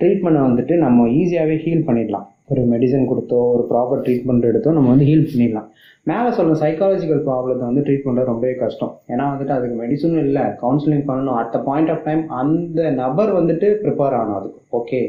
[0.00, 2.26] ட்ரீட்மெண்ட்டை வந்துட்டு நம்ம ஈஸியாகவே ஹீல் பண்ணிடலாம்.
[2.52, 5.68] ஒரு மெடிசன் கொடுத்தோ ஒரு ப்ராப்பர் ட்ரீட்மெண்ட் எடுத்தோ நம்ம வந்து ஹீல் பண்ணிடலாம்.
[6.10, 8.94] மேலே சொல்ல சைக்காலஜிக்கல் ப்ராப்ளத்தை வந்து ட்ரீட் பண்ணுறது ரொம்பவே கஷ்டம்.
[9.12, 11.36] ஏன்னா வந்துட்டு அதுக்கு மெடிசனும் இல்லை கவுன்சிலிங் பண்ணணும்.
[11.40, 14.60] At the point of time அந்த நபர் வந்துட்டு ப்ரிப்பேர் ஆகணும் அதுக்கு.
[14.80, 15.00] ஓகே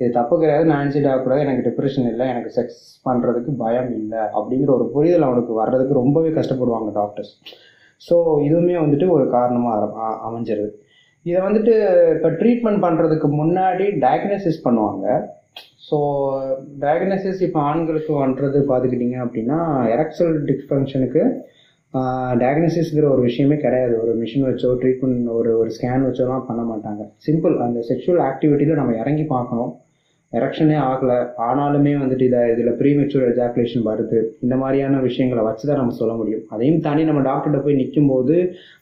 [0.00, 4.70] இது தப்பு கிடையாது நான் ஆன்சைட் ஆகக்கூடாது எனக்கு டிப்ரெஷன் இல்லை எனக்கு செக்ஸ் பண்ணுறதுக்கு பயம் இல்லை அப்படிங்கிற
[4.78, 7.32] ஒரு புரிதல் அவனுக்கு வர்றதுக்கு ரொம்பவே கஷ்டப்படுவாங்க டாக்டர்ஸ்
[8.02, 10.70] ஸோ இதுவுமே வந்துட்டு ஒரு காரணமாக அமைஞ்சிருது.
[11.26, 11.72] இதை வந்துட்டு
[12.16, 15.06] இப்போ ட்ரீட்மெண்ட் பண்ணுறதுக்கு முன்னாடி டயக்னோசிஸ் பண்ணுவாங்க.
[15.88, 15.96] ஸோ
[16.82, 19.58] டயக்னோசிஸ் இப்போ ஆண்களுக்கு பண்ணுறது பார்த்துக்கிட்டிங்க அப்படின்னா
[19.94, 21.22] எரக்சல் டிஸ்ஃபங்க்ஷனுக்கு
[22.42, 23.94] டயக்னோசிஸ்ங்கிற ஒரு விஷயமே கிடையாது.
[24.02, 27.02] ஒரு மிஷின் வச்சோ ட்ரீட்மெண்ட் ஒரு ஒரு ஸ்கேன் வச்சோலாம் பண்ண மாட்டாங்க.
[27.26, 29.72] சிம்பிள் அந்த செக்ஷுவல் ஆக்டிவிட்டியில் நம்ம இறங்கி பார்க்கணும்.
[30.32, 31.16] எரக்ஷனே ஆகலை.
[31.48, 34.18] ஆனாலுமே வந்துட்டு இதை இதில் ப்ரீமெச்சூர் எஜாக்குலேஷன் வருது.
[34.44, 36.42] இந்த மாதிரியான விஷயங்களை வச்சு தான் நம்ம சொல்ல முடியும்.
[36.54, 38.36] அதையும் தாண்டி நம்ம டாக்டர்கிட்ட போய் நிற்கும் போது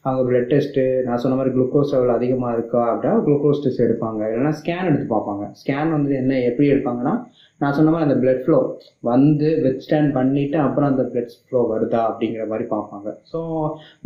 [0.06, 4.20] அவங்க பிளட் டெஸ்ட்டு நான் சொன்ன மாதிரி குளுக்கோஸ் லெவல் அதிகமாக இருக்கா அப்படின்னா குளுக்கோஸ் டெஸ்ட் எடுப்பாங்க.
[4.30, 5.46] இல்லைன்னா ஸ்கேன் எடுத்து பார்ப்பாங்க.
[5.62, 7.14] ஸ்கேன் வந்து என்ன எப்படி எடுப்பாங்கன்னா
[7.60, 8.58] நான் சொன்ன மாதிரி அந்த பிளட் ஃப்ளோ
[9.10, 13.08] வந்து வெத் ஸ்டாண்ட் பண்ணிவிட்டு அப்புறம் அந்த பிளட் ஃப்ளோ வருதா அப்படிங்கிற மாதிரி பார்ப்பாங்க.
[13.32, 13.38] ஸோ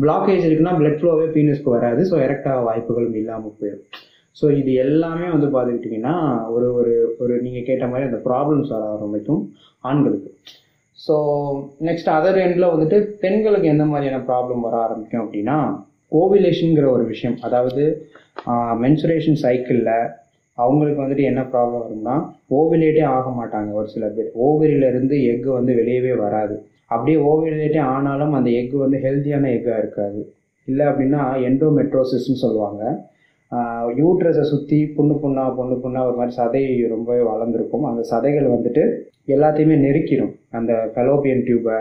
[0.05, 2.03] பிளாக்கேஜ் இருக்குன்னா பிளட் ஃப்ளோவே பீனஸ்க்கு வராது.
[2.11, 3.87] ஸோ எரக்டாக வாய்ப்புகளும் இல்லாமல் போயிடும்.
[4.39, 6.15] ஸோ இது எல்லாமே வந்து பார்த்துக்கிட்டிங்கன்னா
[6.55, 6.93] ஒரு ஒரு
[7.23, 9.43] ஒரு நீங்கள் கேட்ட மாதிரி அந்த ப்ராப்ளம்ஸ் வர ஆரம்பிக்கும்
[9.85, 10.31] ஆண்களுக்கு.
[10.99, 11.15] ஸோ
[11.89, 15.59] நெக்ஸ்ட் அதர் எண்டில் வந்துட்டு பெண்களுக்கு எந்த மாதிரியான ப்ராப்ளம் வர ஆரம்பிக்கும் அப்படின்னா
[16.21, 17.37] ஓவிலேஷனுங்கிற ஒரு விஷயம்.
[17.47, 17.85] அதாவது
[18.85, 19.93] மென்சுரேஷன் சைக்கிளில்
[20.59, 22.15] அவங்களுக்கு வந்துட்டு என்ன ப்ராப்ளம் வரும்னா
[22.59, 24.31] ஓவிலேட்டே ஆக மாட்டாங்க ஒரு சில பேர்.
[24.47, 26.57] ஓவரியிலேருந்து எக்கு வந்து வெளியவே வராது.
[26.93, 30.21] அப்படியே ஓவிலேட்டே ஆனாலும் அந்த எக்கு வந்து ஹெல்த்தியான எக்காக இருக்காது.
[30.69, 32.83] இல்லை அப்படின்னா எண்டோமெட்ரோசிஸ்ன்னு சொல்லுவாங்க.
[34.01, 36.63] யூட்ரஸை சுற்றி புண்ணு புண்ணா பொண்ணு புண்ணா ஒரு மாதிரி சதை
[36.95, 37.87] ரொம்பவே வளர்ந்துருக்கும்.
[37.91, 38.83] அந்த சதைகள் வந்துட்டு
[39.35, 41.79] எல்லாத்தையுமே நெருக்கிடும் அந்த ஃபெலோபியன் டியூபை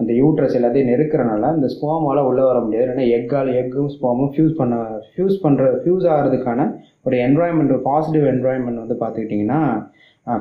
[0.00, 2.90] அந்த யூட்ரஸ் எல்லாத்தையும் நெருக்கிறனால அந்த ஸ்போமால் உள்ளே வர முடியாது.
[2.94, 4.74] ஏன்னா எக்கால் எக்கும் ஸ்போமும் ஃபியூஸ் பண்ண
[5.14, 6.66] ஃபியூஸ் பண்ணுற ஃபியூஸ் ஆகிறதுக்கான
[7.06, 9.60] ஒரு என்வாயன்மெண்ட் பாசிட்டிவ் என்வாயன்மெண்ட் வந்து பார்த்துக்கிட்டிங்கன்னா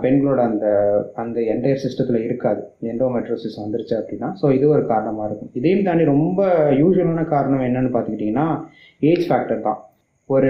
[0.03, 0.67] பெண்களோட அந்த
[1.21, 2.62] அந்த என்டையர் சிஸ்டத்தில் இருக்காது.
[2.91, 4.29] எண்டோமெட்ரோசிஸ் வந்துருச்சு அப்படின்னா.
[4.41, 5.51] ஸோ இது ஒரு காரணமாக இருக்கும்.
[5.59, 6.41] இதையும் தாண்டி ரொம்ப
[6.81, 8.47] யூஸ்வலான காரணம் என்னன்னு பார்த்துக்கிட்டிங்கன்னா
[9.12, 9.79] ஏஜ் ஃபேக்டர் தான்.
[10.29, 10.50] ஒரு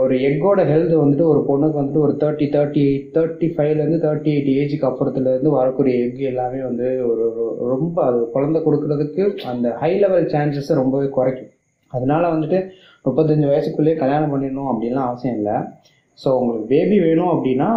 [0.00, 4.48] ஒரு எக்கோட ஹெல்த் வந்துட்டு ஒரு பொண்ணுக்கு வந்துட்டு ஒரு தேர்ட்டி தேர்ட்டி எயிட் தேர்ட்டி ஃபைவ்லேருந்து தேர்ட்டி எயிட்
[4.60, 7.24] ஏஜுக்கு அப்புறத்துலேருந்து வரக்கூடிய எக் எல்லாமே வந்து ஒரு
[7.72, 11.50] ரொம்ப அது குழந்தை கொடுக்கறதுக்கு அந்த ஹை லெவல் சான்சஸை ரொம்பவே குறைக்கும்.
[11.92, 12.60] அதனால வந்துட்டு
[13.06, 15.58] முப்பத்தஞ்சு வயசுக்குள்ளேயே கல்யாணம் பண்ணிடணும் அப்படின்லாம் அவசியம் இல்லை.
[16.18, 17.70] ஸோ உங்களுக்கு பேபி வேணும் அப்படின்னா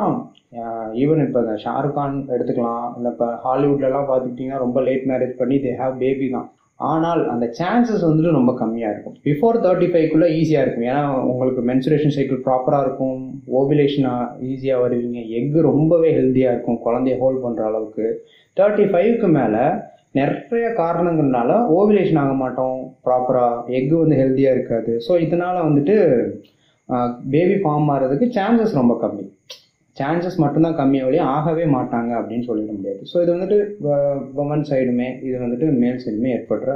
[1.04, 2.88] ஈவன் இப்போ இந்த ஷாருக் கான் எடுத்துக்கலாம்.
[2.98, 6.50] இல்லை இப்போ ஹாலிவுட்லலாம் பார்த்துக்கிட்டிங்கன்னா ரொம்ப லேட் மேரேஜ் பண்ணி தே ஹாவ் பேபி தான்.
[6.90, 9.16] ஆனால் அந்த சான்சஸ் வந்துட்டு ரொம்ப கம்மியாக இருக்கும்.
[9.28, 10.88] பிஃபோர் தேர்ட்டி ஃபைவ்க்குள்ளே ஈஸியாக இருக்கும்.
[10.92, 13.20] ஏன்னா உங்களுக்கு மென்சுரேஷன் சைக்கிள் ப்ராப்பராக இருக்கும்.
[13.60, 15.20] ஓவிலேஷனாக ஈஸியாக வருவீங்க.
[15.40, 16.80] எக்கு ரொம்பவே ஹெல்த்தியாக இருக்கும்.
[16.86, 18.08] குழந்தைய ஹோல்ட் பண்ணுற அளவுக்கு.
[18.60, 19.66] தேர்ட்டி ஃபைவ்க்கு மேலே
[20.20, 22.80] நிறைய காரணங்கள்னால ஓவிலேஷன் ஆக மாட்டோம்.
[23.08, 24.94] ப்ராப்பராக எக்கு வந்து ஹெல்த்தியாக இருக்காது.
[25.08, 25.98] ஸோ இதனால் வந்துட்டு
[27.34, 29.26] பேபி ஃபார்ம் ஆகிறதுக்கு சான்சஸ் ரொம்ப கம்மி.
[29.98, 33.02] சான்சஸ் மட்டும்தான் கம்மியாக வழியாக ஆகவே மாட்டாங்க அப்படின்னு சொல்லிட முடியாது.
[33.12, 33.58] ஸோ இது வந்துட்டு
[34.44, 36.72] உமன் சைடுமே இது வந்துட்டு மேல் சைடுமே ஏற்படுற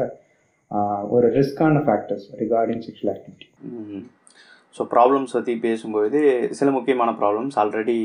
[1.15, 3.48] ஒரு ரிஸ்கான factors regarding sexual activity
[4.75, 6.22] so problems பற்றி பேசும்போது
[6.60, 7.98] சில முக்கியமான ப்ராப்ளம்ஸ் ஆல்ரெடி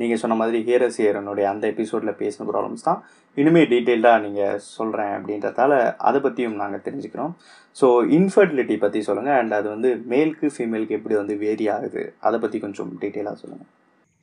[0.00, 2.98] நீங்கள் சொன்ன மாதிரி ஹீரஸ் ஹீரனுடைய அந்த எபிசோடில் பேசின ப்ராப்ளம்ஸ் தான்.
[3.36, 5.72] இனிமேல் டீட்டெயில்டாக நீங்கள் சொல்கிறேன் அப்படின்றதால
[6.08, 7.32] அதை பற்றியும் நாங்கள் தெரிஞ்சுக்கிறோம்.
[7.80, 7.86] ஸோ
[8.18, 12.04] இன்ஃபர்டிலிட்டி பற்றி சொல்லுங்கள் அண்ட் அது வந்து மேலுக்கு ஃபீமேலுக்கு எப்படி வந்து வேரி ஆகுது?
[12.28, 13.70] அதை பற்றி கொஞ்சம் டீட்டெயிலாக சொல்லுங்கள்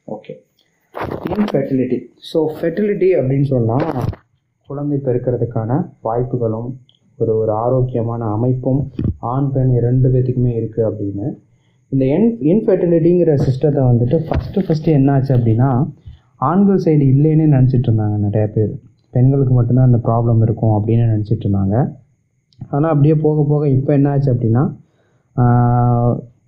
[0.08, 0.34] ஓகே
[1.36, 1.98] இன்ஃபெர்டிலிட்டி
[2.32, 3.88] ஸோ ஃபெர்டிலிட்டி அப்படின்னு சொன்னால்
[4.70, 5.72] குழந்தை பெருக்கிறதுக்கான
[6.08, 6.70] வாய்ப்புகளும்
[7.20, 8.80] ஒரு ஒரு ஆரோக்கியமான அமைப்பும்
[9.34, 11.28] ஆண் பெண் இரண்டு பேத்துக்குமே இருக்குது அப்படின்னு.
[11.92, 15.70] இந்த என் இன்ஃபெர்டிலிட்டிங்கிற சிஸ்டத்தை வந்துட்டு ஃபஸ்ட்டு ஃபஸ்ட்டு என்னாச்சு அப்படின்னா
[16.50, 18.74] ஆண்கள் சைடு இல்லைன்னு நினச்சிட்டு இருந்தாங்க நிறையா பேர்.
[19.16, 21.76] பெண்களுக்கு மட்டும்தான் அந்த ப்ராப்ளம் இருக்கும் அப்படின்னு நினச்சிட்டு இருந்தாங்க.
[22.74, 24.64] ஆனால் அப்படியே போக போக இப்போ என்னாச்சு அப்படின்னா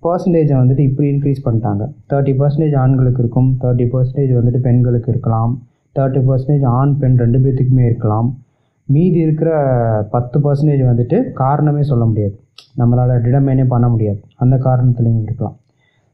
[0.02, 1.84] பர்சன்டேஜை வந்துட்டு இப்படி இன்க்ரீஸ் பண்ணிட்டாங்க.
[2.10, 3.48] தேர்ட்டி பர்சன்டேஜ் ஆண்களுக்கு இருக்கும்.
[3.62, 5.52] தேர்ட்டி பர்சன்டேஜ் வந்துட்டு பெண்களுக்கு இருக்கலாம்.
[5.96, 8.28] தேர்ட்டி பர்சன்டேஜ் ஆண் பெண் ரெண்டு பேர்த்துக்குமே இருக்கலாம்.
[8.88, 9.50] மீதி இருக்கிற
[10.12, 12.36] பத்து பர்சன்டேஜ் வந்துட்டு காரணமே சொல்ல முடியாது.
[12.80, 14.20] நம்மளால் டிடமைனே பண்ண முடியாது.
[14.44, 15.56] அந்த காரணத்துலேயும் இருக்கலாம்.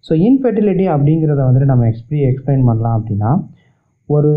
[0.05, 3.31] ஸோ இன்ஃபெர்டிலிட்டி அப்படிங்கிறத வந்துட்டு நம்ம எக்ஸ்பி எக்ஸ்பிளைன் பண்ணலாம் அப்படின்னா
[4.09, 4.31] ஒரு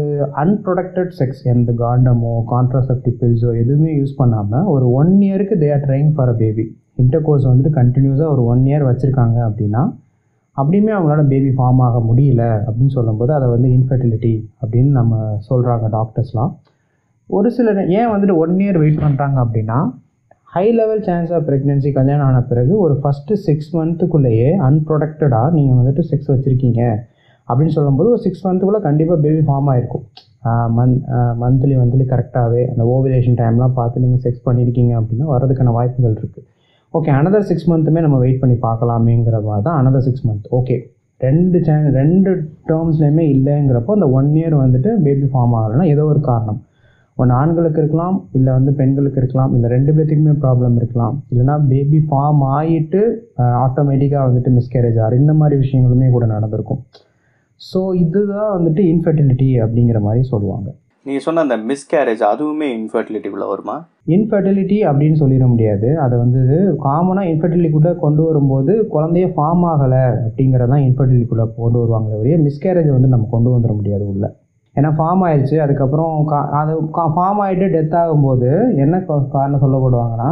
[0.44, 6.12] அன்ப்ரொடக்டட் செக்ஸ் எந்த காண்டமோ கான்ட்ராசெப்டிவ் பில்ஸோ எதுவுமே யூஸ் பண்ணாமல் ஒரு ஒன் இயருக்கு they are trying
[6.16, 6.66] for a baby
[7.24, 9.82] intercourse வந்துட்டு கண்டினியூஸாக ஒரு ஒன் இயர் வச்சுருக்காங்க அப்படின்னா
[10.58, 16.52] அப்படியுமே அவங்களால பேபி ஃபார்ம் ஆக முடியல அப்படின்னு சொல்லும்போது அதை வந்து இன்ஃபர்டிலிட்டி அப்படின்னு நம்ம சொல்கிறாங்க டாக்டர்ஸ்லாம்
[17.30, 19.78] ஒரு சில ஏன் வந்துட்டு ஒன் இயர் வெயிட் பண்ணுறாங்க அப்படின்னா
[20.54, 26.04] high level chance of pregnancy கல்யாணம் ஆன பிறகு ஒரு ஃபஸ்ட்டு சிக்ஸ் மந்த்துக்குள்ளேயே அன்ப்ரொடக்டடாக நீங்கள் வந்துட்டு
[26.08, 26.82] செக்ஸ் வச்சுருக்கீங்க
[27.48, 30.06] அப்படின்னு சொல்லும்போது ஒரு சிக்ஸ் மந்த்துக்குள்ளே கண்டிப்பாக பேபி ஃபார்ம் ஆகிருக்கும்
[30.78, 31.02] மந்த்
[31.38, 36.46] மந்த்லி மந்த்லி கரெக்டாகவே அந்த ஓவிலேஷன் டைம்லாம் பார்த்து நீங்கள் செக்ஸ் பண்ணியிருக்கீங்க அப்படின்னா வரதுக்கான வாய்ப்புகள் இருக்குது
[36.98, 40.76] ஓகே அனதர் சிக்ஸ் மந்த்துமே நம்ம வெயிட் பண்ணி பார்க்கலாமேங்கிற மாதிரி தான் அனதர் சிக்ஸ் மந்த் ஓகே
[41.22, 42.32] ரெண்டு சே ரெண்டு
[42.70, 46.60] டேர்ம்ஸ்லையுமே இல்லைங்கிறப்போ அந்த ஒன் இயர் வந்துட்டு பேபி ஃபார்ம் ஆகலைன்னா ஏதோ ஒரு காரணம்.
[47.18, 51.16] ஒன்று ஆண்களுக்கு இருக்கலாம் இல்லை வந்து பெண்களுக்கு இருக்கலாம் இல்லை ரெண்டு பேர்த்துக்குமே ப்ராப்ளம் இருக்கலாம்.
[51.32, 53.02] இல்லைனா பேபி ஃபார்ம் ஆகிட்டு
[53.66, 56.82] ஆட்டோமேட்டிக்காக வந்துட்டு மிஸ்கேரேஜ் ஆகிற இந்த மாதிரி விஷயங்களுமே கூட நடந்திருக்கும்.
[57.62, 60.70] ஸோ இதுதான் வந்துட்டு இன்ஃபெர்டிலிட்டி அப்படிங்கிற மாதிரி சொல்லுவாங்க.
[61.08, 63.76] நீங்கள் சொன்ன அந்த மிஸ்கேரேஜ் அதுவுமே இன்ஃபர்டிலிட்டிக்குள்ள வருமா?
[64.14, 65.90] இன்ஃபெர்டிலிட்டி அப்படின்னு சொல்லிட முடியாது.
[66.06, 66.42] அதை வந்து
[66.86, 73.30] காமனாக இன்ஃபர்டிலிட்டிக்குள்ளே கொண்டு வரும்போது குழந்தைய ஃபார்ம் ஆகலை அப்படிங்கிறதான் இன்ஃபர்டிலிட்டிக்குள்ளே கொண்டு வருவாங்களே ஒரே மிஸ்கேரேஜ் வந்து நம்ம
[73.36, 74.26] கொண்டு வந்துட முடியாது உள்ள.
[74.76, 78.52] ஏன்னா ஃபார்ம் ஆயிடுச்சு அதுக்கப்புறம் கா அது கா ஃபார்ம் ஆகிட்டு டெத் ஆகும்போது
[78.84, 80.30] என்ன காரணம் சொல்லப்படுவாங்கன்னா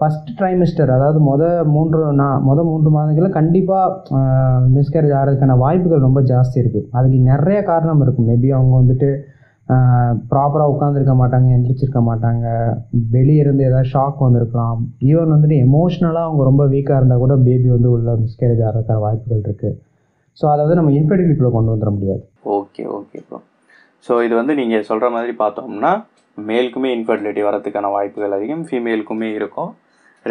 [0.00, 4.18] ஃபஸ்ட் ட்ரைமிஸ்டர் அதாவது மொதல் மூன்று நான் மொதல் மூன்று மாதங்களில் கண்டிப்பாக
[4.76, 8.28] மிஸ்கேரேஜ் ஆகிறதுக்கான வாய்ப்புகள் ரொம்ப ஜாஸ்தி இருக்குது அதுக்கு நிறைய காரணம் இருக்கும்.
[8.30, 9.10] மேபி அவங்க வந்துட்டு
[10.30, 12.46] ப்ராப்பராக உட்காந்துருக்க மாட்டாங்க எந்திரிச்சிருக்க மாட்டாங்க.
[13.16, 14.78] வெளியே இருந்து ஏதாவது ஷாக் வந்திருக்கலாம்.
[15.08, 19.76] ஈவன் வந்துட்டு எமோஷ்னலாக அவங்க ரொம்ப வீக்காக இருந்தால் கூட பேபி வந்து உள்ள மிஸ்கேரேஜ் ஆகிறதுக்கான வாய்ப்புகள் இருக்குது
[20.40, 22.22] ஸோ அதை வந்து நம்ம இன்ஃபெர்டிலிட்டிக்குள்ளே கொண்டு வந்துட முடியாது.
[22.58, 23.40] ஓகே ஓகே ப்ரோ
[24.06, 25.92] ஸோ இது வந்து நீங்கள் சொல்கிற மாதிரி பார்த்தோம்னா
[26.38, 29.70] மேலுக்குமே இன்ஃபர்டிலிட்டி வரதுக்கான வாய்ப்புகள் அதிகம் ஃபீமேலுக்குமே இருக்கும்.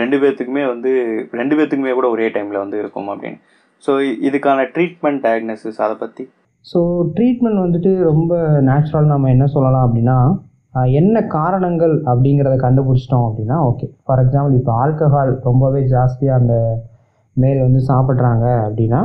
[0.01, 0.91] ரெண்டு பேர்த்துக்குமே வந்து
[1.39, 3.39] ரெண்டு பேர்த்துக்குமே கூட ஒரே டைமில் வந்து இருக்கும் அப்படின்னு.
[3.85, 3.91] ஸோ
[4.27, 6.23] இதுக்கான ட்ரீட்மெண்ட் டயக்னோசிஸ் அதை பற்றி
[6.67, 6.79] ஸோ
[7.15, 8.31] ட்ரீட்மெண்ட் வந்துட்டு ரொம்ப
[8.69, 10.17] நேச்சுரல் நம்ம என்ன சொல்லலாம் அப்படின்னா
[10.97, 16.55] என்ன காரணங்கள் அப்படிங்கிறத கண்டுபிடிச்சிட்டோம் அப்படின்னா ஓகே ஃபார் எக்ஸாம்பிள் இப்போ ஆல்கஹால் ரொம்பவே ஜாஸ்தியாக அந்த
[17.35, 19.01] மேல் வந்து சாப்பிட்றாங்க அப்படின்னா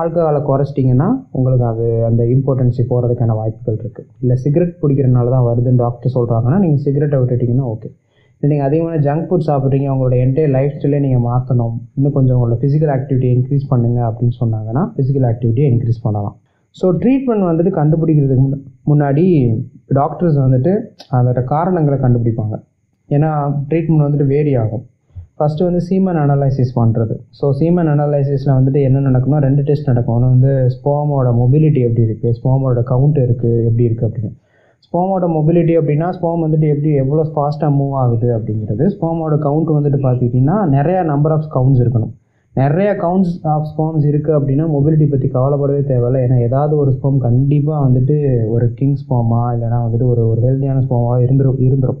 [0.00, 6.14] ஆல்கஹாலை குறைச்சிட்டிங்கன்னா உங்களுக்கு அது அந்த இம்பார்ட்டன்ஸி போகிறதுக்கான வாய்ப்புகள் இருக்குது இல்லை சிகரெட் பிடிக்கிறனால தான் வருதுன்னு டாக்டர்
[6.16, 7.88] சொல்கிறாங்கன்னா நீங்கள் சிகரெட்டை விட்டுட்டிங்கன்னா ஓகே
[8.42, 12.56] இல்லை நீங்கள் அதிகமான ஜங்க் ஃபுட் சாப்பிட்றீங்க உங்களோட என்டையர் லைஃப் ஸ்டைலே நீங்கள் மாற்றணும் இன்னும் கொஞ்சம் உங்களோட
[12.62, 16.36] ஃபிசிக்கல் ஆக்டிவிட்டியை இன்க்ரீஸ் பண்ணுங்க அப்படின்னு சொன்னாங்கன்னா ஃபிசிக்கல் ஆக்டிவிட்டியை இன்க்ரீஸ் பண்ணலாம்.
[16.80, 18.46] ஸோ ட்ரீட்மெண்ட் வந்துட்டு கண்டுபிடிக்கிறதுக்கு
[18.90, 19.24] முன்னாடி
[19.98, 20.72] டாக்டர்ஸ் வந்துட்டு
[21.18, 22.56] அதோட காரணங்களை கண்டுபிடிப்பாங்க.
[23.08, 23.30] ஏன்னா
[23.70, 24.84] ட்ரீட்மெண்ட் வந்துட்டு வேரி ஆகும்
[25.38, 30.14] ஃபஸ்ட்டு வந்து சீமன் அனலைசிஸ் பண்ணுறது ஸோ சீமன் அனலைசிஸில் வந்துட்டு என்ன நடக்கும்னா ரெண்டு டெஸ்ட் நடக்கும்.
[30.16, 34.32] ஒன்று வந்து ஸ்போமோட மொபிலிட்டி எப்படி இருக்குது ஸ்போமோட கவுண்ட் இருக்குது எப்படி இருக்குது அப்படின்னு.
[34.86, 38.86] ஸ்போமோட மொபிலிட்டி அப்படின்னா ஸ்போம் வந்துட்டு எப்படி எவ்வளோ ஃபாஸ்ட்டாக மூவ் ஆகுது அப்படிங்கிறது.
[38.94, 42.12] ஸ்போமோட கவுண்ட் வந்துட்டு பார்த்துக்கிட்டிங்கன்னா நிறையா நம்பர் ஆஃப் கவுண்ட்ஸ் இருக்கணும்.
[42.60, 46.18] நிறைய கவுண்ட்ஸ் ஆஃப் ஸ்பாம்ஸ் இருக்குது அப்படின்னா மொபிலிட்டி பற்றி கவலைப்படவே தேவையில்லை.
[46.26, 48.16] ஏன்னா ஏதாவது ஒரு ஸ்பாம் கண்டிப்பாக வந்துட்டு
[48.54, 51.60] ஒரு கிங் ஸ்பாமா இல்லைனா வந்துட்டு ஒரு ஒரு ஹெல்த்தியான ஸ்பாமாக இருந்துரும்.
[51.66, 52.00] இருந்துடும்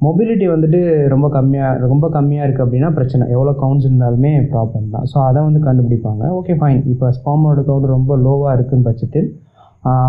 [0.00, 0.80] மொபிலிட்டி வந்துட்டு
[1.12, 3.24] ரொம்ப கம்மியாக ரொம்ப கம்மியாக இருக்குது அப்படின்னா பிரச்சனை.
[3.34, 5.06] எவ்வளோ கவுண்ட்ஸ் இருந்தாலுமே ப்ராப்ளம் தான்.
[5.12, 6.24] ஸோ அதை வந்து கண்டுபிடிப்பாங்க.
[6.38, 9.28] ஓகே ஃபைன் இப்போ ஸ்பாமோட கவுண்ட் ரொம்ப லோவாக இருக்குன்னு பட்சத்தில்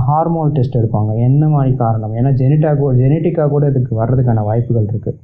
[0.10, 1.12] ஹார்மோன் டெஸ்ட் எடுப்பாங்க.
[1.28, 2.16] என்ன மாதிரி காரணம்?
[2.20, 5.18] ஏன்னா ஜெனட்டாக கூட ஜெனட்டிக்காக கூட இதுக்கு வர்றதுக்கான வாய்ப்புகள் இருக்குது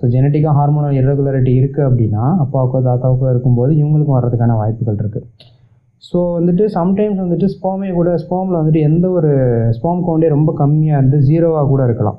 [0.00, 5.26] ஸோ ஜெனட்டிக்காக ஹார்மோனல் இரெகுலரிட்டி இருக்குது அப்படின்னா அப்பாவுக்கோ தாத்தாவுக்கோ இருக்கும்போது இவங்களுக்கும் வர்றதுக்கான வாய்ப்புகள் இருக்குது
[6.04, 9.30] ஸோ வந்துட்டு சம்டைம்ஸ் வந்துட்டு ஸ்போமே கூட ஸ்போமில் வந்துட்டு எந்த ஒரு
[9.76, 12.18] ஸ்போம் கவுண்டே ரொம்ப கம்மியாக இருந்து ஜீரோவாக கூட இருக்கலாம்.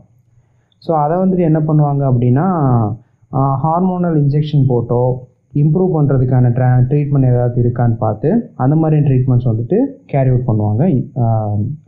[0.84, 2.46] ஸோ அதை வந்துட்டு என்ன பண்ணுவாங்க அப்படின்னா
[3.64, 5.02] ஹார்மோனல் இன்ஜெக்ஷன் போட்டோ
[5.62, 8.30] இம்ப்ரூவ் பண்ணுறதுக்கான ட்ரா ட்ரீட்மெண்ட் ஏதாவது இருக்கான்னு பார்த்து
[8.64, 9.78] அந்த மாதிரி ட்ரீட்மெண்ட்ஸ் வந்துட்டு
[10.12, 10.84] கேரி அவுட் பண்ணுவாங்க.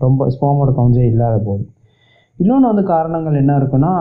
[0.06, 1.64] ரொம்ப ஸ்போமோட கவுன்ஸே இல்லாத போது.
[2.42, 3.92] இன்னொன்று வந்து காரணங்கள் என்ன இருக்குன்னா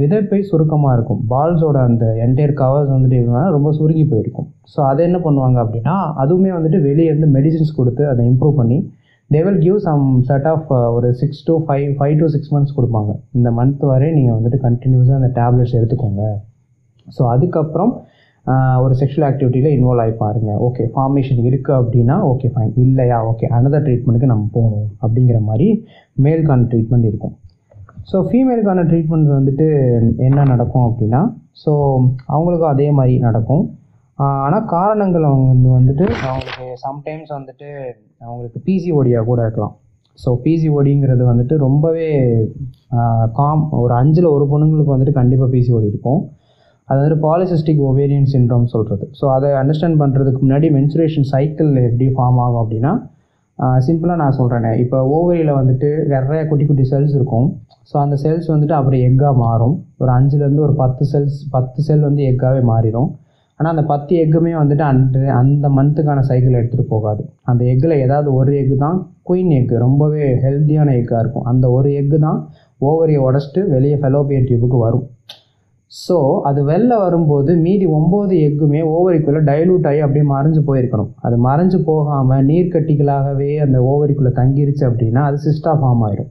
[0.00, 1.20] விதைப்பை சுருக்கமாக இருக்கும்.
[1.32, 4.48] பால்ஸோட அந்த என்டையர் கவர்ஸ் வந்துட்டு எப்படின்னா ரொம்ப சுருங்கி போயிருக்கும்.
[4.72, 8.78] ஸோ அதை என்ன பண்ணுவாங்க அப்படின்னா அதுவுமே வந்துட்டு வெளியே இருந்து மெடிசின்ஸ் கொடுத்து அதை இம்ப்ரூவ் பண்ணி
[9.30, 13.10] they will give some set of ஒரு six to five five to six months கொடுப்பாங்க.
[13.38, 16.22] இந்த மந்த் வரை நீங்கள் வந்துட்டு கண்டினியூஸாக அந்த டேப்லெட்ஸ் எடுத்துக்கோங்க.
[17.16, 17.92] ஸோ அதுக்கப்புறம்
[18.84, 23.18] ஒரு செக்ஷுவல் ஆக்டிவிட்டியில் இன்வால்வ் ஆகி பாருங்கள் ஓகே ஃபார்மேஷன் இருக்குது அப்படின்னா ஓகே ஃபைன் இல்லையா?
[23.32, 25.68] ஓகே அனதர் ட்ரீட்மெண்ட்டுக்கு நம்ம போகணும் அப்படிங்கிற மாதிரி
[26.26, 27.34] மேல்கான ட்ரீட்மெண்ட் இருக்கும்.
[28.08, 29.66] ஸோ ஃபீமேலுக்கான ட்ரீட்மெண்ட் வந்துட்டு
[30.28, 31.20] என்ன நடக்கும் அப்படின்னா
[31.62, 31.72] ஸோ
[32.34, 33.64] அவங்களுக்கும் அதே மாதிரி நடக்கும்.
[34.46, 37.68] ஆனால் காரணங்கள் அவங்க வந்து வந்துட்டு அவங்களுக்கு சம்டைம்ஸ் வந்துட்டு
[38.24, 39.74] அவங்களுக்கு பிசிஓடியாக கூட இருக்கலாம்.
[40.18, 42.08] ஸோ பிசிஓடிங்கிறது வந்துட்டு ரொம்பவே
[43.38, 46.20] காம் ஒரு அஞ்சில் ஒரு பொண்ணுங்களுக்கு வந்துட்டு கண்டிப்பாக பிசிஓடி இருக்கும்.
[46.88, 52.40] அது வந்துட்டு பாலிசிஸ்டிக் ஒவேரியன் சின்ரோம் சொல்கிறது ஸோ அதை அண்டர்ஸ்டாண்ட் பண்ணுறதுக்கு முன்னாடி மென்சுரேஷன் சைக்கிள் எப்படி ஃபார்ம்
[52.44, 52.92] ஆகும் அப்படின்னா
[53.86, 57.48] சிம்பிளாக நான் சொல்கிறேனே இப்போ ஓவரியில் வந்துட்டு நிறைய குட்டி குட்டி செல்ஸ் இருக்கும்.
[57.90, 59.74] ஸோ அந்த செல்ஸ் வந்துட்டு அப்புறம் எக்காக மாறும்.
[60.02, 63.10] ஒரு அஞ்சுலேருந்து ஒரு பத்து செல்ஸ் பத்து செல் வந்து எக்காகவே மாறிடும்.
[63.60, 67.22] ஆனால் அந்த பத்து எக்குமே வந்துட்டு அந்த அந்த மந்த்துக்கான சைக்கிள் எடுத்துகிட்டு போகாது.
[67.50, 71.46] அந்த எக்கில் ஏதாவது ஒரு எக்கு தான் குயின் எக்கு ரொம்பவே ஹெல்த்தியான எக்காக இருக்கும்.
[71.52, 72.38] அந்த ஒரு எக்கு தான்
[72.90, 75.04] ஓவரியை உடச்சிட்டு வெளியே ஃபெலோபியன் டியூபுக்கு வரும்.
[75.92, 76.16] ஸோ
[76.48, 81.09] அது வெளில வரும்போது மீதி ஒம்பது எக்குமே ஓவரிக்குள்ளே டைலூட் ஆகி அப்படியே மறைஞ்சு போயிருக்கணும்.
[81.26, 86.30] அது மறைஞ்சு போகாமல் நீர்க்கட்டிகளாகவே அந்த ஓவரிக்குள்ளே தங்கிருச்சு அப்படின்னா அது சிஸ்டா ஃபார்ம் ஆயிடும்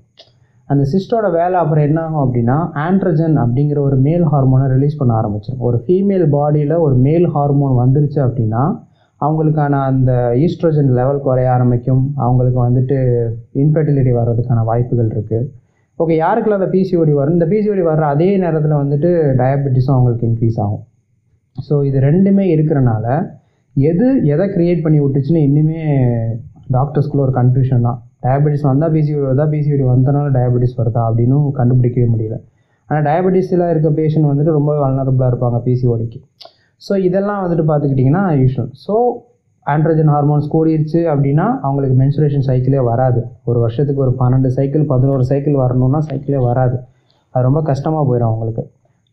[0.70, 5.64] அந்த சிஸ்டோட வேலை அப்புறம் என்ன ஆகும் அப்படின்னா ஆண்ட்ரஜன் அப்படிங்கிற ஒரு மேல் ஹார்மோனை ரிலீஸ் பண்ண ஆரம்பிச்சிடும்
[5.70, 8.64] ஒரு ஃபீமேல் பாடியில் ஒரு மேல் ஹார்மோன் வந்துருச்சு அப்படின்னா
[9.22, 10.12] அவங்களுக்கான அந்த
[10.44, 12.04] ஈஸ்ட்ரோஜன் லெவல் குறைய ஆரம்பிக்கும்.
[12.26, 12.98] அவங்களுக்கு வந்துட்டு
[13.64, 15.48] இன்ஃபர்டிலிட்டி வர்றதுக்கான வாய்ப்புகள் இருக்குது
[16.00, 17.36] ஓகே யாருக்கெல்லாம் அந்த பிசிஓடி வரும்?
[17.38, 19.10] இந்த பிசிஓடி வர்ற அதே நேரத்தில் வந்துட்டு
[19.42, 20.84] டயபெட்டிஸும் அவங்களுக்கு இன்க்ரீஸ் ஆகும்.
[21.56, 23.06] ஸோ இது ரெண்டுமே இருக்கிறனால
[23.88, 25.82] எது எதை க்ரியேட் பண்ணி விட்டுச்சுன்னு இன்னுமே
[26.76, 27.98] டாக்டர்ஸ்குள்ள ஒரு கன்ஃபியூஷன் தான்.
[28.26, 29.46] டயபெட்டிஸ் வந்தால் பிசிஓடி வருதா?
[29.54, 31.02] பிசிஓடி வந்தனால டயபெட்டிஸ் வருதா?
[31.10, 32.38] அப்படின்னு கண்டுபிடிக்கவே முடியல.
[32.90, 36.20] ஆனால் டயபெட்டிஸில் இருக்க பேஷண்ட் வந்துட்டு ரொம்ப வல்னரபுளாக இருப்பாங்க பிசிஓடிக்கு
[36.82, 38.96] ஸோ இதெல்லாம் வந்துட்டு பார்த்துக்கிட்டிங்கன்னா யூஷுவல் ஸோ
[39.66, 43.22] ஆண்ட்ரஜன் ஹார்மோன்ஸ் கூடிருச்சு அப்படின்னா அவங்களுக்கு மென்சுரேஷன் சைக்கிளே வராது.
[43.50, 46.78] ஒரு வருஷத்துக்கு ஒரு பன்னெண்டு சைக்கிள் பதினோரு சைக்கிள் வரணும்னா சைக்கிளே வராது.
[47.34, 48.64] அது ரொம்ப கஷ்டமாக போயிடும் அவங்களுக்கு.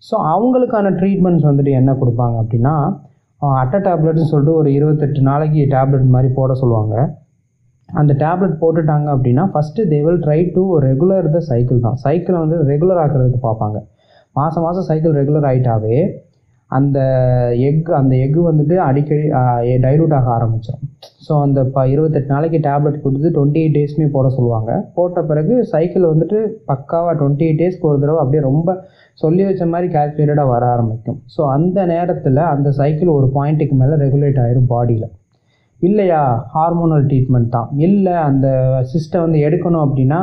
[0.03, 2.75] ஸோ அவங்களுக்கான ட்ரீட்மெண்ட்ஸ் வந்துட்டு என்ன கொடுப்பாங்க அப்படின்னா
[3.41, 6.95] அட்டை டேப்லெட்னு சொல்லிட்டு ஒரு இருபத்தெட்டு நாளைக்கு டேப்லெட் மாதிரி போட சொல்லுவாங்க.
[7.89, 11.99] அந்த டேப்லெட் போட்டுட்டாங்க அப்படின்னா first they will try to regular the cycle தான்.
[12.05, 13.79] சைக்கிளை வந்து ரெகுலர் ஆக்கிறதுக்கு பார்ப்பாங்க.
[14.39, 15.99] மாதம் மாதம் சைக்கிள் ரெகுலர் ஆகிட்டாவே
[16.71, 16.99] அந்த
[17.69, 19.27] எக் அந்த எக்கு வந்துட்டு அடிக்கடி
[19.85, 20.85] டைலூட் ஆக ஆரம்பிச்சிடும்
[21.27, 24.71] ஸோ அந்த இப்போ இருபத்தெட்டு நாளைக்கு டேப்லெட் கொடுத்து டுவெண்ட்டி எயிட் டேஸ்மே போட சொல்லுவாங்க.
[24.97, 26.39] போட்ட பிறகு சைக்கிள் வந்துட்டு
[26.71, 28.75] பக்காவாக டுவெண்ட்டி எயிட் டேஸ்க்கு ஒரு தடவை அப்படியே ரொம்ப
[29.23, 31.19] சொல்லி வச்ச மாதிரி கால்குலேட்டடாக வர ஆரம்பிக்கும்.
[31.35, 35.09] ஸோ அந்த நேரத்தில் அந்த சைக்கிள் ஒரு பாயிண்ட்டுக்கு மேலே ரெகுலேட் ஆகிடும் பாடியில்
[35.81, 36.21] இல்லையா?
[36.57, 37.71] ஹார்மோனல் ட்ரீட்மெண்ட் தான்.
[37.87, 38.47] இல்லை அந்த
[38.93, 40.21] சிஸ்டம் வந்து எடுக்கணும் அப்படின்னா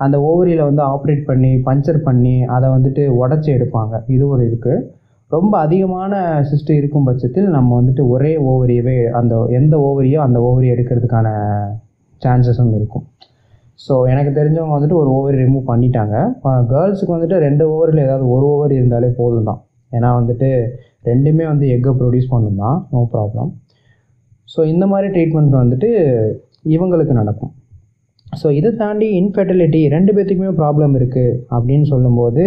[0.00, 3.94] அந்த ஓவரியில் வந்து ஆப்ரேட் பண்ணி பஞ்சர் பண்ணி அதை வந்துட்டு உடச்சி எடுப்பாங்க.
[4.14, 4.84] இது ஒரு இருக்குது
[5.30, 6.12] ரொம்ப அதிகமான
[6.48, 11.28] சிஸ்ட் இருக்கும் பட்சத்தில் நம்ம வந்துட்டு ஒரே ஓவரியவே அந்த எந்த ஓவரியோ அந்த ஓவரி எடுக்கிறதுக்கான
[12.22, 13.04] சான்சஸும் இருக்கும்.
[13.80, 16.14] ஸோ எனக்கு தெரிஞ்சவங்க வந்துட்டு ஒரு ஓவர் ரிமூவ் பண்ணிட்டாங்க.
[16.72, 19.60] கேர்ள்ஸுக்கு வந்துட்டு ரெண்டு ஓவரில் ஏதாவது ஒரு ஓவர் இருந்தாலே போதும் தான்
[19.96, 20.48] ஏன்னா வந்துட்டு
[21.10, 23.50] ரெண்டுமே வந்து எக்கை ப்ரொடியூஸ் பண்ணும் தான் நோ ப்ராப்ளம்
[24.48, 25.88] ஸோ இந்த மாதிரி ட்ரீட்மெண்ட் வந்துட்டு
[26.74, 27.52] இவங்களுக்கு நடக்கும்.
[28.40, 32.44] ஸோ இதை தாண்டி இன்ஃபெர்டிலிட்டி ரெண்டு பேர்த்துக்குமே ப்ராப்ளம் இருக்குது அப்படின்னு சொல்லும்போது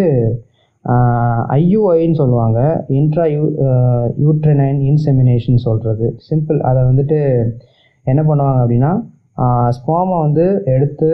[1.58, 2.60] ஐயூஐன்னு சொல்லுவாங்க.
[3.00, 3.44] இன்ட்ரா யூ
[4.26, 7.20] யூட்ரனைன் இன்செமினேஷன் சொல்கிறது சிம்பிள் அதை வந்துட்டு
[8.06, 8.92] என்ன பண்ணுவாங்க அப்படின்னா
[9.78, 11.12] ஸ்பாமை வந்து எடுத்து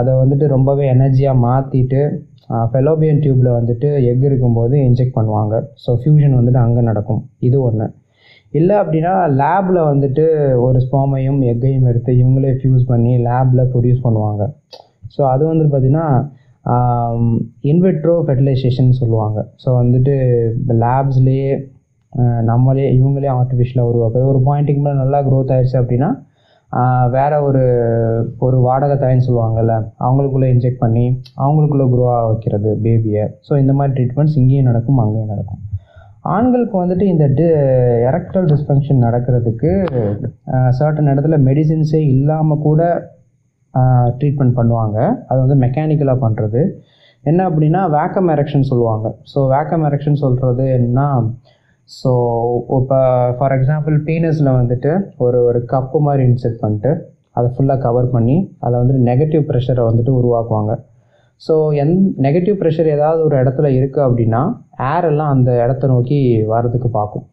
[0.00, 2.02] அதை வந்துட்டு ரொம்பவே எனர்ஜியாக மாற்றிட்டு
[2.72, 5.54] ஃபெலோபியன் டியூப்பில் வந்துட்டு எக் இருக்கும்போது இன்ஜெக்ட் பண்ணுவாங்க.
[5.82, 7.22] ஸோ ஃப்யூஷன் வந்துட்டு அங்கே நடக்கும்.
[7.48, 7.86] இது ஒன்று
[8.58, 10.24] இல்லை அப்படின்னா லேபில் வந்துட்டு
[10.64, 14.42] ஒரு ஸ்பாமையும் எக்கையும் எடுத்து இவங்களே ஃப்யூஸ் பண்ணி லேபில் ப்ரொடியூஸ் பண்ணுவாங்க.
[15.14, 16.08] ஸோ அது வந்துட்டு பார்த்திங்கன்னா
[17.70, 19.38] இன்வெட்ரோ ஃபெர்டிலைசேஷன் சொல்லுவாங்க.
[19.62, 20.14] ஸோ வந்துட்டு
[20.60, 21.52] இந்த லேப்ஸ்லேயே
[22.50, 24.30] நம்மளே இவங்களே ஆர்டிஃபிஷியலாக உருவாக்குறது.
[24.32, 26.10] ஒரு பாயிண்ட்டுக்கு மேலே நல்லா க்ரோத் ஆயிடுச்சு அப்படின்னா
[27.14, 27.62] வேற ஒரு
[28.46, 31.04] ஒரு வாடகை தாயின்னு சொல்லுவாங்கல்ல அவங்களுக்குள்ளே இன்ஜெக்ட் பண்ணி
[31.44, 35.60] அவங்களுக்குள்ளே க்ரோ ஆக வைக்கிறது பேபியை ஸோ இந்த மாதிரி ட்ரீட்மெண்ட்ஸ் இங்கேயும் நடக்கும் அங்கேயும் நடக்கும்.
[36.34, 37.46] ஆண்களுக்கு வந்துட்டு இந்த டி
[38.10, 39.70] எரக்டல் டிஸ்ஃபங்க்ஷன் நடக்கிறதுக்கு
[40.78, 42.82] சர்டன் இடத்துல மெடிசின்ஸே இல்லாமல் கூட
[44.18, 44.98] ட்ரீட்மெண்ட் பண்ணுவாங்க.
[45.30, 46.62] அது வந்து மெக்கானிக்கலாக பண்ணுறது
[47.30, 49.06] என்ன அப்படின்னா வேக்கம் எரெக்ஷன் சொல்லுவாங்க.
[49.32, 51.00] ஸோ வேக்கம் எரெக்ஷன் சொல்கிறது என்ன?
[51.90, 52.10] ஸோ
[52.78, 52.98] இப்போ
[53.38, 54.90] ஃபார் எக்ஸாம்பிள் பீனஸில் வந்துட்டு
[55.24, 56.92] ஒரு ஒரு கப்பு மாதிரி இன்செர்ட் பண்ணிட்டு
[57.38, 60.72] அதை ஃபுல்லாக கவர் பண்ணி அதை வந்துட்டு நெகட்டிவ் ப்ரெஷரை வந்துட்டு உருவாக்குவாங்க.
[61.42, 61.94] ஸோ எந்
[62.26, 64.42] நெகட்டிவ் ப்ரெஷர் ஏதாவது ஒரு இடத்துல இருக்குது அப்படின்னா
[64.94, 66.18] ஏர் எல்லாம் அந்த இடத்த நோக்கி
[66.54, 67.24] வர்றதுக்கு பார்க்கும்.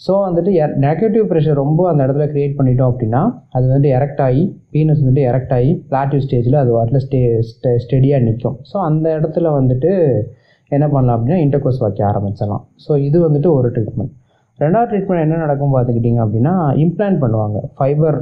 [0.00, 0.50] ஸோ வந்துட்டு
[0.86, 3.22] நெகட்டிவ் ப்ரெஷர் ரொம்ப அந்த இடத்துல க்ரியேட் பண்ணிட்டோம் அப்படின்னா
[3.56, 4.42] அது வந்துட்டு எரெக்ட் ஆகி
[4.74, 9.52] பீனஸ் வந்துட்டு எரெக்ட் ஆகி பிளாட்டிவ் ஸ்டேஜில் அது வாட்டில் ஸ்டே ஸ்டெ ஸ்டெடியாக நிற்கும் ஸோ அந்த இடத்துல
[9.58, 9.92] வந்துட்டு
[10.70, 12.64] என்ன பண்ணலாம் அப்படின்னா இன்டர்கோர்ஸ் வைக்க ஆரம்பிச்சிடலாம்.
[12.84, 14.14] ஸோ இது வந்துட்டு ஒரு ட்ரீட்மெண்ட்
[14.58, 17.58] ரெண்டாவது ட்ரீட்மெண்ட் என்ன நடக்கும் பார்த்துக்கிட்டிங்க அப்படின்னா இம்ப்ளான்ட் பண்ணுவாங்க.
[17.76, 18.18] ஃபைபர்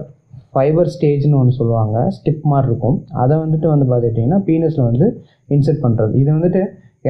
[0.53, 1.97] ஃபைபர் ஸ்டேஜ்னு ஒன்று சொல்லுவாங்க.
[2.17, 2.97] ஸ்டிப் மாதிரி இருக்கும்.
[3.23, 5.07] அதை வந்துட்டு வந்து பார்த்துக்கிட்டிங்கன்னா பீனஸில் வந்து
[5.55, 6.63] இன்செர்ட் பண்ணுறது இது வந்துட்டு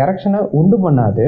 [0.03, 1.27] எரக்ஷனை உண்டு பண்ணாது.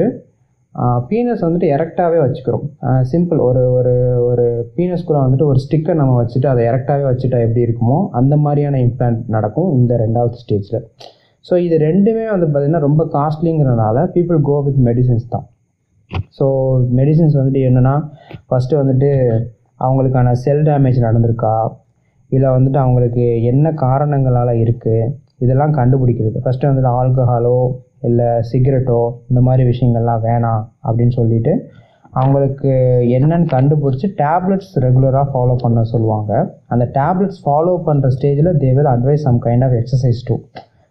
[1.09, 2.65] பீனஸ் வந்துட்டு எரெக்டாகவே வச்சுக்கிறோம்.
[3.11, 3.93] சிம்பிள் ஒரு ஒரு
[4.29, 9.21] ஒரு பீனஸ்குள்ளே வந்துட்டு ஒரு ஸ்டிக்கர் நம்ம வச்சுட்டு அதை எரெக்டாகவே வச்சுட்டா எப்படி இருக்குமோ அந்த மாதிரியான இம்ப்ளான்ட்
[9.35, 10.79] நடக்கும் இந்த ரெண்டாவது ஸ்டேஜில்
[11.45, 15.45] ஸோ இது ரெண்டுமே வந்து பார்த்திங்கன்னா ரொம்ப காஸ்ட்லிங்கிறனால பீப்புள் கோ வித் மெடிசின்ஸ் தான்.
[16.37, 16.45] ஸோ
[16.99, 17.95] மெடிசின்ஸ் வந்துட்டு என்னென்னா
[18.49, 19.09] ஃபஸ்ட்டு வந்துட்டு
[19.85, 21.55] அவங்களுக்கான செல் டேமேஜ் நடந்திருக்கா?
[22.31, 25.11] இல்லை வந்துட்டு அவங்களுக்கு என்ன காரணங்களால் இருக்குது
[25.45, 26.37] இதெல்லாம் கண்டுபிடிக்கிறது.
[26.45, 27.57] ஃபஸ்ட்டு வந்துட்டு ஆல்கஹாலோ
[28.07, 31.53] இல்லை சிகரெட்டோ இந்த மாதிரி விஷயங்கள்லாம் வேணாம் அப்படின்னு சொல்லிட்டு
[32.19, 32.71] அவங்களுக்கு
[33.15, 36.31] என்னன்னு கண்டுபிடிச்சி டேப்லெட்ஸ் ரெகுலராக ஃபாலோ பண்ண சொல்லுவாங்க.
[36.73, 40.37] அந்த டேப்லெட்ஸ் ஃபாலோ பண்ணுற ஸ்டேஜில் they will advise some kind of exercise too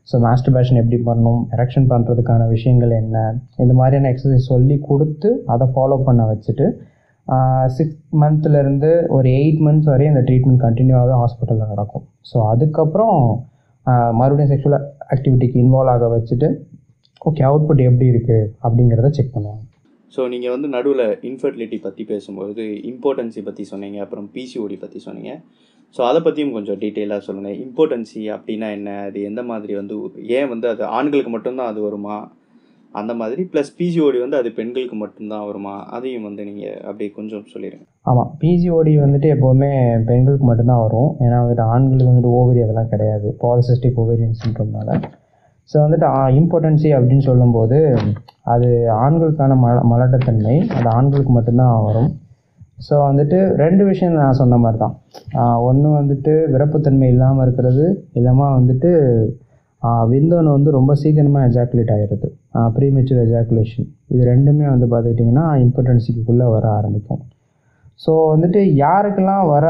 [0.09, 3.17] so masturbation எப்படி பண்ணணும் எரெக்ஷன் பண்ணுறதுக்கான விஷயங்கள் என்ன
[3.65, 6.69] இந்த மாதிரியான எக்ஸசைஸ் சொல்லி கொடுத்து அதை ஃபாலோ பண்ண வச்சுட்டு
[7.77, 12.05] சிக்ஸ் மந்த்லேருந்து ஒரு எயிட் மந்த்ஸ் வரையும் இந்த ட்ரீட்மெண்ட் கண்டினியூவாகவே ஹாஸ்பிட்டலில் நடக்கும்.
[12.31, 13.19] ஸோ அதுக்கப்புறம்
[14.21, 14.79] மறுபடியும் செக்ஷுவல்
[15.15, 16.49] ஆக்டிவிட்டிக்கு இன்வால்வ் ஆக வச்சுட்டு
[17.27, 19.65] ஓகே அவுட்புட் எப்படி இருக்குது அப்படிங்கிறத செக் பண்ணுவாங்க
[20.15, 25.33] ஸோ நீங்கள் வந்து நடுவில் இன்ஃபர்டிலிட்டி பற்றி பேசும்போது இம்பார்ட்டன்சி பற்றி சொன்னீங்க அப்புறம் பிசிஓடி பற்றி சொன்னீங்க.
[25.97, 28.91] ஸோ அதை பற்றியும் கொஞ்சம் டீட்டெயிலாக சொல்லுங்கள் இம்பார்ட்டன்சி அப்படின்னா என்ன?
[29.09, 29.95] அது எந்த மாதிரி வந்து
[30.39, 32.17] ஏன் வந்து அது ஆண்களுக்கு மட்டும்தான் அது வருமா?
[32.95, 35.75] அந்த மாதிரி ப்ளஸ் பிசிஓடி வந்து அது பெண்களுக்கு மட்டும்தான் வருமா?
[35.97, 37.87] அதையும் வந்து நீங்கள் அப்படியே கொஞ்சம் சொல்லிடுங்க.
[38.11, 39.71] ஆமாம் பிஜிஓடி வந்துட்டு எப்போவுமே
[40.11, 41.11] பெண்களுக்கு மட்டும்தான் வரும்.
[41.25, 43.39] ஏன்னா வந்துட்டு ஆண்களுக்கு வந்துட்டு ஓவரி அதெல்லாம் கிடையாது.
[43.45, 44.91] பாலிசிஸ்டிக் ஓவேரியன் சின்ட்ரோம்னால
[45.71, 46.07] ஸோ வந்துட்டு
[46.39, 47.79] இம்பார்ட்டன்சி அப்படின்னு சொல்லும்போது
[48.53, 48.69] அது
[49.05, 52.11] ஆண்களுக்கான மல மலட்டத்தன்மை அது ஆண்களுக்கு மட்டும்தான் வரும்.
[52.87, 54.95] ஸோ வந்துட்டு ரெண்டு விஷயம் நான் சொன்ன மாதிரி தான்
[55.69, 57.87] ஒன்று வந்துட்டு விரப்புத்தன்மை இல்லாமல் இருக்கிறது
[58.19, 58.91] இல்லாமல் வந்துட்டு
[60.13, 62.29] விந்தோன்னு வந்து ரொம்ப சீக்கிரமாக எஜாக்குலேட் ஆகிடுது
[62.77, 67.21] ப்ரீமெச்சூர் எஜாக்குலேஷன் இது ரெண்டுமே வந்து பார்த்துக்கிட்டிங்கன்னா இம்பார்ட்டன்சிக்குள்ளே வர ஆரம்பிக்கும்.
[68.05, 69.67] ஸோ வந்துட்டு யாருக்கெல்லாம் வர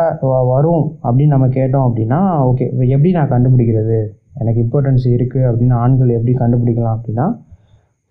[0.53, 3.99] வரும் அப்படின்னு நம்ம கேட்டோம் அப்படின்னா ஓகே எப்படி நான் கண்டுபிடிக்கிறது?
[4.43, 7.27] எனக்கு இம்பார்ட்டன்ஸ் இருக்குது அப்படின்னு ஆண்கள் எப்படி கண்டுபிடிக்கலாம் அப்படின்னா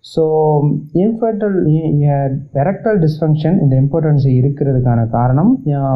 [0.04, 0.22] ஸோ
[1.02, 1.56] இன்ஃபர்டல்
[2.62, 5.50] எரக்டல் டிஸ்ஃபங்க்ஷன் இந்த இம்பார்ட்டன்ஸ் இருக்கிறதுக்கான காரணம்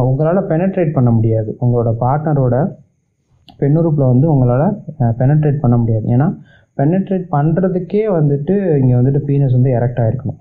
[0.08, 1.50] உங்களால் பெனட்ரேட் பண்ண முடியாது.
[1.64, 2.56] உங்களோட பார்ட்னரோட
[3.60, 4.66] பெண்ணுறுப்பில் வந்து உங்களால்
[5.20, 6.04] பெனட்ரேட் பண்ண முடியாது.
[6.14, 6.28] ஏன்னா
[6.78, 10.40] பெனட்ரேட் பண்ணுறதுக்கே வந்துட்டு இங்கே வந்துட்டு பீனஸ் வந்து எரக்ட் ஆகிருக்கணும்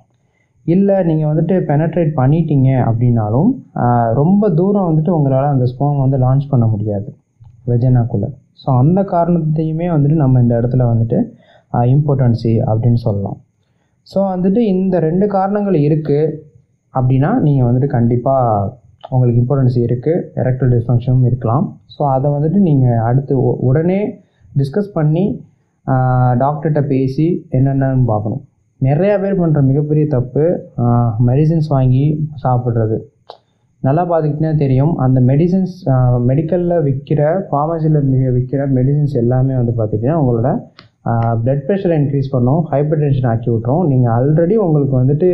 [0.65, 3.49] இல்லை நீங்கள் வந்துட்டு பெனட்ரேட் பண்ணிட்டீங்க அப்படின்னாலும்
[4.19, 7.09] ரொம்ப தூரம் வந்துட்டு உங்களால் அந்த ஸ்போம் வந்து லான்ச் பண்ண முடியாது.
[7.71, 11.19] வெஜனாக்குள்ளே ஸோ அந்த காரணத்தையுமே வந்துட்டு நம்ம இந்த இடத்துல வந்துட்டு
[11.95, 13.37] இம்பார்ட்டன்சி அப்படின்னு சொல்லலாம்.
[14.11, 16.33] ஸோ வந்துட்டு இந்த ரெண்டு காரணங்கள் இருக்குது
[16.93, 18.79] அப்படின்னா நீங்கள் வந்துட்டு கண்டிப்பாக
[19.13, 21.65] உங்களுக்கு இம்பார்ட்டன்ஸ் இருக்குது எரக்டல் டிஸ்ஃபங்க்ஷனும் இருக்கலாம்.
[21.93, 23.35] ஸோ அதை வந்துட்டு நீங்கள் அடுத்து
[23.69, 23.99] உடனே
[24.59, 25.25] டிஸ்கஸ் பண்ணி
[26.43, 28.43] டாக்டர்கிட்ட பேசி என்னென்னு பார்க்கணும்.
[28.87, 30.43] நிறையா பேர் பண்ணுற மிகப்பெரிய தப்பு
[31.29, 32.05] மெடிசின்ஸ் வாங்கி
[32.43, 32.97] சாப்பிட்றது.
[33.83, 34.93] நல்லா பார்த்துக்கிட்டே தெரியும்.
[35.05, 35.75] அந்த மெடிசன்ஸ்
[36.29, 37.99] மெடிக்கலில் விற்கிற ஃபார்மசியில்
[38.37, 40.49] விற்கிற மெடிசின்ஸ் எல்லாமே வந்து பார்த்துட்டிங்கன்னா உங்களோட
[41.43, 45.29] ப்ளட் ப்ரெஷரை இன்க்ரீஸ் பண்ணும் ஹைப்பர் டென்ஷன் ஆக்கி விட்ரும் நீங்கள் ஆல்ரெடி உங்களுக்கு வந்துட்டு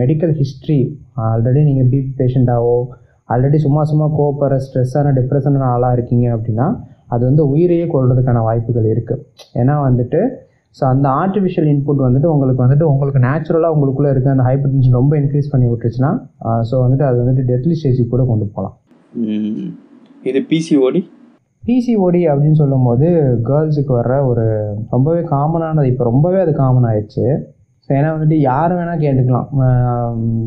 [0.00, 0.78] மெடிக்கல் ஹிஸ்ட்ரி
[1.24, 2.76] ஆல்ரெடி நீங்கள் பிபி பேஷண்ட்டாவோ
[3.28, 6.68] ஆல்ரெடி சும்மா சும்மா கோப்பற ஸ்ட்ரெஸ்ஸான டிப்ரெஷனான ஆளாக இருக்கீங்க அப்படின்னா
[7.10, 9.24] அது வந்து உயிரையே கொள்றதுக்கான வாய்ப்புகள் இருக்குது
[9.54, 10.20] ஏன்னா வந்துட்டு
[10.76, 15.14] ஸோ அந்த ஆர்டிஃபிஷியல் இன்புட் வந்துட்டு உங்களுக்கு வந்துட்டு உங்களுக்கு நேச்சுரலாக உங்களுக்குள்ளே இருக்க அந்த ஹைப்பர் டென்ஷன் ரொம்ப
[15.20, 16.10] இன்க்ரீஸ் பண்ணி விட்டுருச்சுன்னா
[16.68, 18.76] ஸோ வந்துட்டு அது வந்துட்டு டெத்லி ஸ்டேஜுக்கு கூட கொண்டு போகலாம்.
[20.30, 21.00] இது பிசிஓடி
[21.62, 23.06] பிசிஓடி அப்படின்னு சொல்லும்போது
[23.48, 24.44] கேர்ள்ஸுக்கு வர்ற ஒரு
[24.94, 27.24] ரொம்பவே காமனானது இப்போ ரொம்பவே அது காமன் ஆயிடுச்சு
[27.84, 29.48] ஸோ ஏன்னா வந்துட்டு யார் வேணால் கேட்டுக்கலாம்.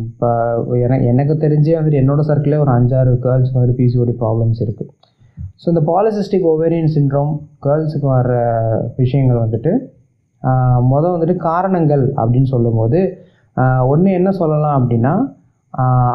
[0.09, 0.29] இப்போ
[0.85, 4.91] எனக்கு எனக்கு தெரிஞ்சே வந்துட்டு என்னோட சர்க்கிளே ஒரு அஞ்சாறு கேர்ள்ஸுக்கு வந்துட்டு பிசிஓடி ப்ராப்ளம்ஸ் இருக்குது
[5.61, 7.33] ஸோ இந்த பாலிசிஸ்டிக் ஓவேரியன் சின்ட்ரோம்
[7.65, 8.35] கேர்ள்ஸுக்கு வர்ற
[9.01, 9.73] விஷயங்கள் வந்துட்டு
[10.91, 12.99] மொதல் வந்துட்டு காரணங்கள் அப்படின்னு சொல்லும்போது
[13.91, 15.13] ஒன்று என்ன சொல்லலாம் அப்படின்னா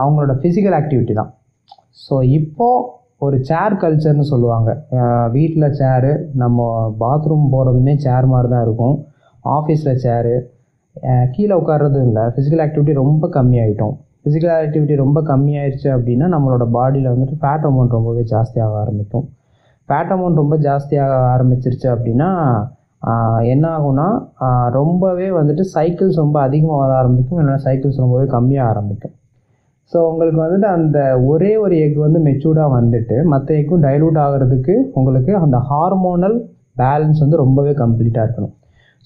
[0.03, 1.31] அவங்களோட ஃபிசிக்கல் ஆக்டிவிட்டி தான்.
[2.05, 2.87] ஸோ இப்போது
[3.27, 4.71] ஒரு சேர் கல்ச்சர்னு சொல்லுவாங்க.
[5.37, 6.12] வீட்டில் சேரு
[6.43, 6.67] நம்ம
[7.03, 8.97] பாத்ரூம் போகிறதுமே சேர் மாதிரி தான் இருக்கும்.
[9.45, 10.35] ஆஃபீஸில் சேரு
[11.35, 12.25] கீழே உட்கார்றதும் இல்லை.
[12.35, 13.95] ஃபிசிக்கல் ஆக்டிவிட்டி ரொம்ப கம்மியாயிட்டோம்.
[14.23, 19.27] ஃபிசிக்கல் ஆக்டிவிட்டி ரொம்ப கம்மியாயிருச்சு அப்படின்னா நம்மளோட பாடியில் வந்துட்டு ஃபேட் அமௌண்ட் ரொம்பவே ஜாஸ்தியாக ஆரம்பிக்கும்.
[19.88, 22.31] ஃபேட் அமௌண்ட் ரொம்ப ஜாஸ்தியாக ஆரம்பிச்சிருச்சு அப்படின்னா
[23.53, 24.07] என்ன ஆகும்னா
[24.79, 27.39] ரொம்பவே வந்துட்டு சைக்கிள்ஸ் ரொம்ப அதிகமாக வர ஆரம்பிக்கும்.
[27.41, 29.15] இல்லைன்னா சைக்கிள்ஸ் ரொம்பவே கம்மியாக ஆரம்பிக்கும்.
[29.93, 30.99] ஸோ உங்களுக்கு வந்துட்டு அந்த
[31.33, 36.37] ஒரே ஒரு எக் வந்து மெச்சூர்டாக வந்துட்டு மற்ற எக்கும் டைலூட் ஆகிறதுக்கு உங்களுக்கு அந்த ஹார்மோனல்
[36.83, 38.55] பேலன்ஸ் வந்து ரொம்பவே கம்ப்ளீட்டாக இருக்கணும்.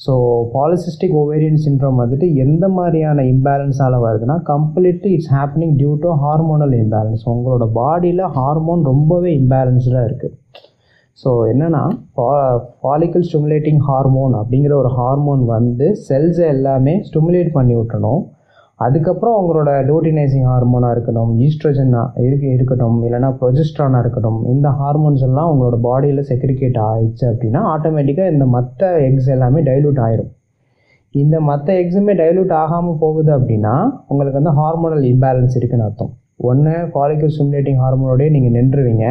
[0.00, 0.12] ஸோ
[0.55, 7.24] பாலிசிஸ்டிக் ஓவேரியன் சின்ட்ரோம் வந்துட்டு எந்த மாதிரியான இம்பேலன்ஸால் வருதுன்னா completely it's happening due to hormonal imbalance
[7.33, 10.35] உங்களோட பாடியில் ஹார்மோன் ரொம்பவே இம்பேலன்ஸ்டாக இருக்குது
[11.22, 11.82] ஸோ என்னென்னா
[12.82, 18.22] ஃபாலிக்கல் ஸ்டிமுலேட்டிங் ஹார்மோன் அப்படிங்கிற ஒரு ஹார்மோன் வந்து செல்ஸை எல்லாமே ஸ்டிமுலேட் பண்ணி விட்டணும்
[18.80, 21.92] அதுக்கப்புறம் அவங்களோட லூட்டினைசிங் ஹார்மோனாக இருக்கட்டும் ஈஸ்ட்ரோஜன்
[22.26, 28.46] இருக்கு இருக்கட்டும் இல்லைனா ப்ரொஜெஸ்ட்ரானாக இருக்கட்டும் இந்த ஹார்மோன்ஸ் எல்லாம் அவங்களோட பாடியில் செக்ரிகேட் ஆயிடுச்சு அப்படின்னா ஆட்டோமேட்டிக்காக இந்த
[28.56, 30.30] மற்ற எக்ஸ் எல்லாமே டைலூட் ஆயிரும்.
[31.14, 33.74] இந்த மற்ற எக்ஸுமே டைலூட் ஆகாமல் போகுது அப்படின்னா
[34.11, 36.12] உங்களுக்கு வந்து ஹார்மோனல் இம்பேலன்ஸ் இருக்குன்னு அர்த்தம்.
[36.50, 39.06] ஒன்று ஃபாலிக்கல் ஸ்டிமுலேட்டிங் ஹார்மோனோடய நீங்கள் நின்றுவீங்க.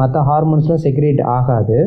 [0.00, 1.78] மற்ற ஹார்மோன்ஸ்லாம் செக்ரிகேட் ஆகாது.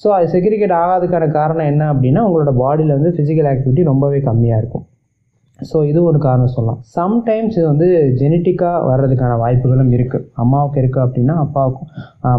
[0.00, 4.84] ஸோ அது செக்ரிகேட் ஆகாதுக்கான காரணம் என்ன அப்படின்னா உங்களோட பாடியில் வந்து ஃபிசிக்கல் ஆக்டிவிட்டி ரொம்பவே கம்மியாக இருக்கும்.
[5.58, 6.80] ஸோ இது ஒரு காரணம் சொல்லலாம்.
[6.96, 7.86] சம்டைம்ஸ் இது வந்து
[8.20, 11.90] ஜெனட்டிக்காக வர்றதுக்கான வாய்ப்புகளும் இருக்குது அம்மாவுக்கு இருக்குது அப்படின்னா அப்பாவுக்கும்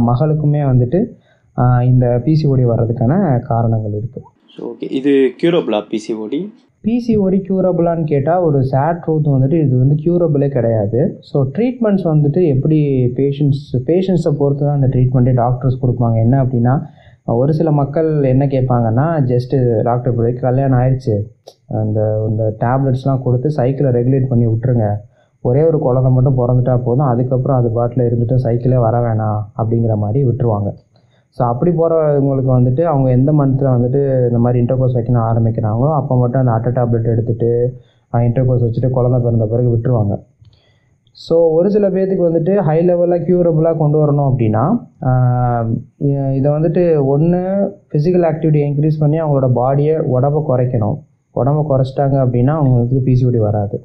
[0.10, 1.00] மகளுக்குமே வந்துட்டு
[1.92, 3.14] இந்த பிசிஓடி வர்றதுக்கான
[3.52, 6.40] காரணங்கள் இருக்குது ஸோ ஓகே இது க்யூரோபிளா பிசிஓடி
[6.88, 11.00] பிசிஓடி க்யூரபிளான்னு கேட்டால் ஒரு சேட் ட்ரூத் வந்துட்டு இது வந்து க்யூரபிளே கிடையாது.
[11.30, 12.78] ஸோ ட்ரீட்மெண்ட்ஸ் வந்துட்டு எப்படி
[13.20, 16.18] பேஷண்ட்ஸ் பேஷண்ட்ஸை பொறுத்து தான் அந்த ட்ரீட்மெண்ட்டே டாக்டர்ஸ் கொடுப்பாங்க.
[16.26, 16.76] என்ன அப்படின்னா
[17.42, 21.16] ஒரு சில மக்கள் என்ன கேட்பாங்கன்னா ஜஸ்ட்டு டாக்டர் போய் கல்யாணம் ஆயிடுச்சு
[21.82, 24.88] அந்த இந்த டேப்லெட்ஸ்லாம் கொடுத்து சைக்கிளை ரெகுலேட் பண்ணி விட்டுருங்க.
[25.44, 27.10] ஒரே ஒரு குழந்தை மட்டும் பிறந்துட்டா போதும்.
[27.14, 30.72] அதுக்கப்புறம் அது பாட்டில் இருந்துட்டு சைக்கிளே வர வேணாம் அப்படிங்கிற மாதிரி விட்டுருவாங்க.
[31.36, 36.42] ஸோ அப்படி போகிறவங்களுக்கு வந்துட்டு அவங்க எந்த மந்த்தில் வந்துட்டு இந்த மாதிரி இன்டர்கோர்ஸ் வைக்கணும் ஆரம்பிக்கிறாங்களோ அப்போ மட்டும்
[36.44, 37.52] அந்த அட்டை டேப்லெட் எடுத்துகிட்டு
[38.28, 40.16] இன்டர்கோர்ஸ் வச்சுட்டு குழந்தை பிறந்த பிறகு விட்டுருவாங்க.
[41.18, 44.64] ஸோ ஒரு சில பேர்த்துக்கு வந்துட்டு ஹை லெவலாக க்யூரபுளாக கொண்டு வரணும் அப்படின்னா
[46.38, 47.42] இதை வந்துட்டு ஒன்று
[47.90, 50.98] ஃபிசிக்கல் ஆக்டிவிட்டி இன்க்ரீஸ் பண்ணி அவங்களோட பாடியை உடம்ப குறைக்கணும்.
[51.36, 53.78] உடம்ப குறைச்சிட்டாங்க அப்படின்னா அவங்களுக்கு பிசிஓடி வராது.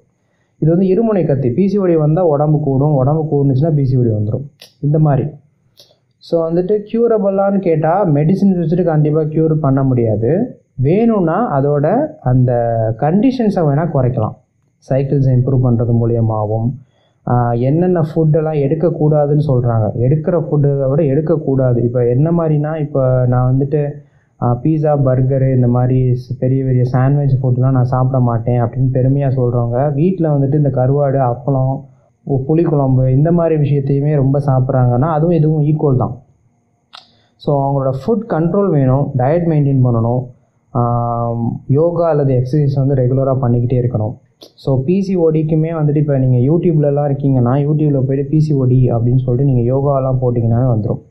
[0.61, 1.48] இது வந்து இருமுனை கத்தி.
[1.61, 2.94] பிசிஓடி வந்தால் உடம்பு கூடும்.
[3.02, 4.44] உடம்பு கூடுனுச்சுன்னா பிசிஓடி வந்துடும்
[4.87, 5.24] இந்த மாதிரி.
[6.25, 10.31] ஸோ வந்துட்டு க்யூரபுளான்னு கேட்டால் மெடிசின்ஸ் வச்சுட்டு கண்டிப்பாக க்யூர் பண்ண முடியாது.
[10.87, 11.87] வேணும்னா அதோட
[12.31, 12.53] அந்த
[13.03, 14.37] கண்டிஷன்ஸை வேணால் குறைக்கலாம்.
[14.87, 16.69] சைக்கிள்ஸை இம்ப்ரூவ் பண்ணுறது மூலியமாகவும்
[17.67, 21.79] என்னென்ன ஃபுட்டெல்லாம் எடுக்கக்கூடாதுன்னு சொல்கிறாங்க எடுக்கிற ஃபுட்டை விட எடுக்கக்கூடாது.
[21.89, 23.83] இப்போ என்ன மாதிரினா இப்போ நான் வந்துட்டு
[24.63, 25.99] பீஸா பர்கரு இந்த மாதிரி
[26.41, 31.75] பெரிய பெரிய சாண்ட்விச் ஃபுட்லாம் நான் சாப்பிட மாட்டேன் அப்படின்னு பெருமையாக சொல்கிறவங்க வீட்டில் வந்துட்டு இந்த கருவாடு அப்பளம்
[32.49, 36.15] புளிக்குழம்பு இந்த மாதிரி விஷயத்தையுமே ரொம்ப சாப்பிட்றாங்கன்னா அதுவும் இதுவும் ஈக்குவல் தான்.
[37.45, 40.21] ஸோ அவங்களோட ஃபுட் கண்ட்ரோல் வேணும் டயட் மெயின்டைன் பண்ணணும்.
[41.79, 44.13] யோகா அல்லது எக்ஸசைஸ் வந்து ரெகுலராக பண்ணிக்கிட்டே இருக்கணும்.
[44.63, 50.69] ஸோ பிசிஓடிக்குமே வந்துட்டு இப்போ நீங்கள் யூடியூப்லலாம் இருக்கீங்கன்னா யூடியூப்பில் போயிட்டு பிசிஓடி அப்படின்னு சொல்லிட்டு நீங்கள் யோகாலாம் போட்டிங்கன்னாவே
[50.75, 51.03] வந்துடும்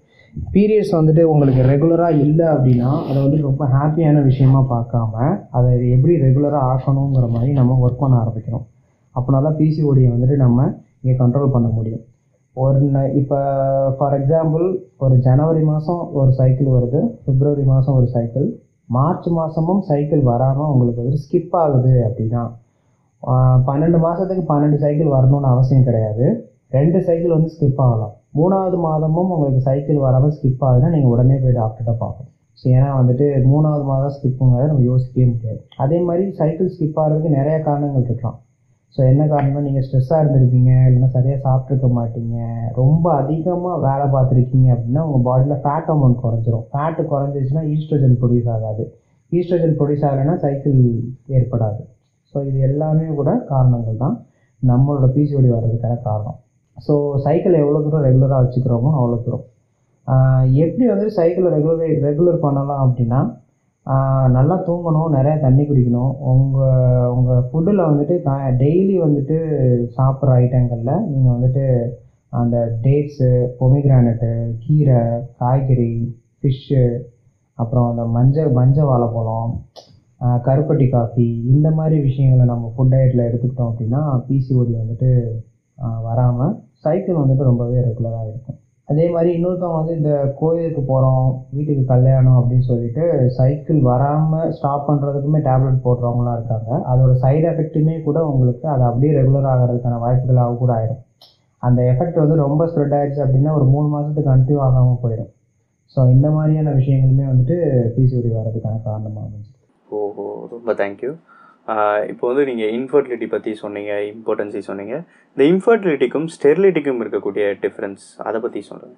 [0.53, 5.13] பீரியட்ஸ் வந்துட்டு உங்களுக்கு ரெகுலராக இல்லை அப்படின்னா அதை வந்துட்டு ரொம்ப ஹாப்பியான விஷயமா பார்க்காம
[5.57, 8.65] அதை எப்படி ரெகுலராக ஆக்கணுங்கிற மாதிரி நம்ம ஒர்க் பண்ண ஆரம்பிக்கணும்.
[9.15, 10.67] அப்படின்னா தான் பிசிஓடியை வந்துட்டு நம்ம
[11.03, 12.03] இங்கே கண்ட்ரோல் பண்ண முடியும்.
[12.55, 12.79] ஒரு
[13.21, 13.37] இப்போ
[13.97, 14.65] ஃபார் எக்ஸாம்பிள்
[15.05, 18.47] ஒரு ஜனவரி மாதம் ஒரு சைக்கிள் வருது பிப்ரவரி மாதம் ஒரு சைக்கிள்
[18.89, 22.41] மார்ச் மாதமும் சைக்கிள் வராமல் உங்களுக்கு வந்துட்டு ஸ்கிப் ஆகுது அப்படின்னா
[23.67, 26.25] பன்னெண்டு மாதத்துக்கு பன்னெண்டு சைக்கிள் வரணும்னு அவசியம் கிடையாது.
[26.77, 28.13] ரெண்டு சைக்கிள் வந்து ஸ்கிப் ஆகலாம்.
[28.39, 32.31] மூணாவது மாதமும் உங்களுக்கு சைக்கிள் வராமல் ஸ்கிப் ஆகுதுன்னா நீங்கள் உடனே போய் டாக்டர்கிட்ட பார்க்கணும்.
[32.57, 35.59] ஸோ ஏன்னா வந்துட்டு மூணாவது மாதம் ஸ்கிப்புங்கிறத நம்ம யோசிக்கவே முடியாது.
[35.83, 38.37] அதே மாதிரி சைக்கிள் ஸ்கிப் ஆகிறதுக்கு நிறைய காரணங்கள் இருக்கலாம்.
[38.95, 42.35] ஸோ என்ன காரணம்னா நீங்கள் ஸ்ட்ரெஸ்ஸாக இருந்திருப்பீங்க இல்லைன்னா சரியாக சாப்பிட்ருக்க மாட்டீங்க.
[42.79, 46.65] ரொம்ப அதிகமாக வேலை பார்த்துருக்கீங்க அப்படின்னா உங்கள் பாடியில் ஃபேட் அமௌண்ட் குறைஞ்சிரும்.
[46.71, 48.85] ஃபேட்டு குறைஞ்சிச்சுன்னா ஈஸ்ட்ரோஜன் ப்ரொடியூஸ் ஆகாது.
[49.31, 50.79] ஈஸ்ட்ரோஜன் ப்ரொடியூஸ் ஆகலைன்னா சைக்கிள்
[51.37, 51.81] ஏற்படாது.
[52.33, 54.17] ஸோ இது எல்லாமே கூட காரணங்கள் தான்.
[54.61, 56.37] நம்மளோட பிசிஓடி வர்றதுக்கான காரணம்.
[56.77, 56.93] ஸோ
[57.25, 59.45] சைக்கிள் எவ்வளோ தூரம் ரெகுலராக வச்சுக்கிறோமோ அவ்வளோ தூரம்.
[60.63, 63.19] எப்படி வந்து சைக்கிளை ரெகுலர் ரெகுலர் பண்ணலாம் அப்படின்னா
[64.35, 66.11] நல்லா தூங்கணும் நிறையா தண்ணி குடிக்கணும்.
[66.31, 68.15] உங்கள் உங்கள் ஃபுட்டில் வந்துட்டு
[68.61, 69.37] டெய்லி வந்துட்டு
[69.97, 71.65] சாப்பிட்ற ஐட்டங்களில் நீங்கள் வந்துட்டு
[72.41, 73.29] அந்த டேட்ஸு
[73.59, 74.29] பொமிக்ரானட்டு
[74.65, 74.99] கீரை
[75.41, 75.93] காய்கறி
[76.39, 76.83] ஃபிஷ்ஷு
[77.57, 79.51] அப்புறம் அந்த மஞ்சள் மஞ்சள் வாழைப்பழம்
[80.47, 85.11] கருப்பட்டி காஃபி இந்த மாதிரி விஷயங்களை நம்ம ஃபுட் டயட்டில் எடுத்துக்கிட்டோம் அப்படின்னா பிசிஓடி வந்துட்டு
[86.07, 88.60] வராமல் சைக்கிள் வந்துட்டு ரொம்பவே ரெகுலராக இருக்கும்.
[88.91, 91.25] அதே மாதிரி இன்னொருத்தவங்க வந்து இந்த கோயிலுக்கு போகிறோம்
[91.55, 93.03] வீட்டுக்கு கல்யாணம் அப்படின்னு சொல்லிட்டு
[93.37, 96.69] சைக்கிள் வராமல் ஸ்டாப் பண்ணுறதுக்குமே டேப்லெட் போடுறவங்களாம் இருக்காங்க.
[96.91, 101.01] அதோட சைடு எஃபெக்ட்டுமே கூட உங்களுக்கு அது அப்படியே ரெகுலர் ஆகிறதுக்கான வாய்ப்புகளாக கூட ஆயிடும்
[101.63, 105.31] அந்த எஃபெக்ட் வந்து ரொம்ப ஸ்ப்ரெட் ஆயிடுச்சு அப்படின்னா ஒரு மூணு மாதத்துக்கு கண்டினியூ ஆகாமல் போயிடும்.
[105.95, 107.57] ஸோ இந்த மாதிரியான விஷயங்களுமே வந்துட்டு
[107.95, 109.51] பிசிஓடி வர்றதுக்கான காரணமாக அமைஞ்சு
[109.89, 111.11] ஓஹோ ரொம்ப தேங்க்யூ
[112.11, 114.95] இப்போ வந்து நீங்கள் இன்ஃபர்டிலிட்டி பற்றி சொன்னீங்க இம்பார்ட்டன்ஸி சொன்னீங்க.
[115.33, 118.97] இந்த இன்ஃபர்டிலிட்டிக்கும் ஸ்டெர்லிட்டிக்கும் இருக்கக்கூடிய டிஃப்ரென்ஸ் அதை பற்றி சொல்கிறேன்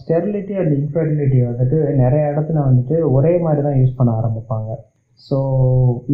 [0.00, 4.70] ஸ்டெர்லிட்டி அண்ட் இன்ஃபர்டிலிட்டி வந்துட்டு நிறைய இடத்துல வந்துட்டு ஒரே மாதிரி தான் யூஸ் பண்ண ஆரம்பிப்பாங்க.
[5.26, 5.38] ஸோ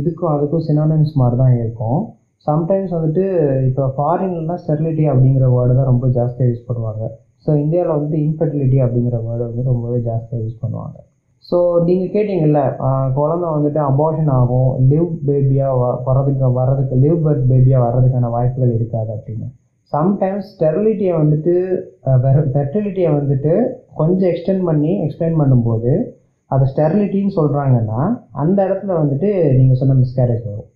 [0.01, 2.01] இதுக்கும் அதுக்கும் சினானிம்ஸ் மாதிரி தான் இருக்கும்.
[2.47, 3.25] சம்டைம்ஸ் வந்துட்டு
[3.69, 7.05] இப்போ ஃபாரின்லாம் ஸ்டெர்லிட்டி அப்படிங்கிற வேர்டு தான் ரொம்ப ஜாஸ்தியாக யூஸ் பண்ணுவாங்க.
[7.45, 10.97] ஸோ இந்தியாவில் வந்துட்டு இன்ஃபர்டிலிட்டி அப்படிங்கிற வேர்டு வந்து ரொம்பவே ஜாஸ்தியாக யூஸ் பண்ணுவாங்க.
[11.49, 17.45] ஸோ நீங்கள் கேட்டிங்கள்ல குழந்த குழந்தை வந்துட்டு அபார்ஷன் ஆகும் லிவ் பேபியாக வ வர்றதுக்கு வர்றதுக்கு லிவ் பர்த்
[17.51, 19.49] பேபியாக வர்றதுக்கான வாய்ப்புகள் இருக்காது அப்படின்னு.
[19.93, 21.55] சம்டைம்ஸ் ஸ்டெரிலிட்டியை வந்துட்டு
[22.55, 23.53] ஃபெர்டிலிட்டியை வந்துட்டு
[24.01, 25.93] கொஞ்சம் எக்ஸ்டெண்ட் பண்ணி எக்ஸ்பிளைன் பண்ணும்போது
[26.51, 28.01] அதை ஸ்டெரிலிட்டின்னு சொல்கிறாங்கன்னா
[28.43, 29.29] அந்த இடத்துல வந்துட்டு
[29.59, 30.71] நீங்கள் சொன்ன மிஸ்கேரேஜ் வரும்.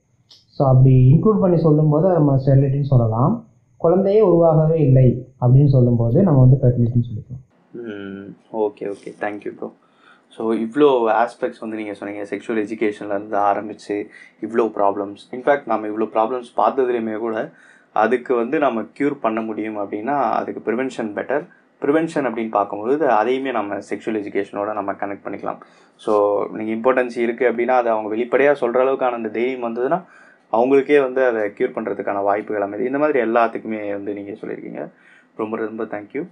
[0.57, 3.33] ஸோ அப்படி இன்க்ளூட் பண்ணி சொல்லும்போது நம்ம ஸ்டெரிலிட்டின்னு சொல்லலாம்.
[3.81, 5.09] குழந்தையே உருவாகவே இல்லை
[5.43, 7.45] அப்படின்னு சொல்லும்போது நம்ம வந்து ஃபெர்டிலிட்டின்னு சொல்லிக்கலாம்.
[8.67, 9.11] Okay okay.
[9.25, 9.69] Thank you bro
[10.37, 10.89] so இவ்வளோ
[11.23, 12.25] ஆஸ்பெக்ட்ஸ் வந்து நீங்கள் சொன்னீங்க.
[12.33, 13.97] செக்ஷுவல் எஜுகேஷன்லேருந்து ஆரம்பித்து
[14.47, 17.37] இவ்வளோ ப்ராப்ளம்ஸ் இன்ஃபேக்ட் நம்ம இவ்வளோ ப்ராப்ளம்ஸ் பார்த்ததுலையுமே கூட
[18.03, 21.45] அதுக்கு வந்து நம்ம க்யூர் பண்ண முடியும் அப்படின்னா அதுக்கு ப்ரிவென்ஷன் பெட்டர்
[21.83, 25.61] ப்ரிவென்ஷன் அப்படின்னு பார்க்கும்போது அதையுமே நம்ம செக்ஷுவல் எஜுகேஷனோட நம்ம கனெக்ட் பண்ணிக்கலாம்.
[26.05, 26.13] ஸோ
[26.59, 29.99] நீங்கள் இம்பார்ட்டன்ஸ் இருக்குது அப்படின்னா அதை அவங்க வெளிப்படையாக சொல்கிற அளவுக்கான அந்த தைரியம் வந்ததுன்னா
[30.59, 32.85] அவங்களுக்கே வந்து அதை க்யூர் பண்ணுறதுக்கான வாய்ப்புகள் அமைது.
[32.91, 34.83] இந்த மாதிரி எல்லாத்துக்குமே வந்து நீங்கள் சொல்லியிருக்கீங்க.
[35.41, 36.23] ரொம்ப ரொம்ப தேங்க்யூ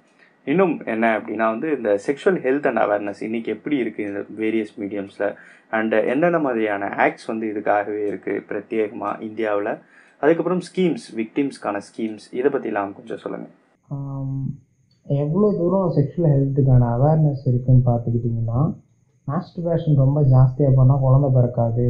[0.46, 5.28] இன்னும் என்ன அப்படின்னா வந்து இந்த செக்ஷுவல் ஹெல்த் அண்ட் அவேர்னஸ் இன்றைக்கி எப்படி இருக்குது இந்த வேரியஸ் மீடியம்ஸில்
[5.72, 9.72] அண்டு என்னென்ன மாதிரியான ஆக்ட்ஸ் வந்து இதுக்காகவே இருக்குது பிரத்யேகமாக இந்தியாவில்?
[10.22, 13.54] அதுக்கப்புறம் ஸ்கீம்ஸ் விக்டிம்ஸ்க்கான ஸ்கீம்ஸ் இதை பற்றிலாம் கொஞ்சம் சொல்லுங்கள்
[15.06, 18.60] எவ்வளோ தூரம் செக்ஷுவல் ஹெல்த்துக்கான அவேர்னஸ் இருக்குன்னு பார்த்துக்கிட்டிங்கன்னா
[19.28, 21.86] மாஸ்டர்பேஷன் ரொம்ப ஜாஸ்தியாக பண்ணால் குழந்தை பிறக்காது.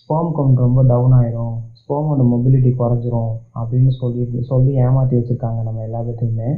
[0.00, 1.56] ஸ்போம் கவுண்ட் ரொம்ப டவுன் ஆயிரும்.
[1.80, 6.50] ஸ்போமோட மொபிலிட்டி குறைஞ்சிரும் அப்படின்னு சொல்லி சொல்லி ஏமாற்றி வச்சுருக்காங்க நம்ம எல்லா பேர்த்தையுமே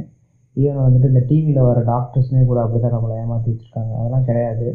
[0.55, 3.93] ஈவன் வந்துட்டு இந்த டிவியில் வர டாக்டர்ஸ்னே கூட அப்படி தான் நம்மளை ஏமாற்றி வச்சுருக்காங்க.
[3.99, 4.67] அதெல்லாம் கிடையாது.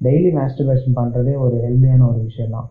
[0.00, 2.68] டெய்லி மாஸ்டர்பேஷன் பண்ணுறதே ஒரு ஹெல்த்தியான ஒரு விஷயந்தான்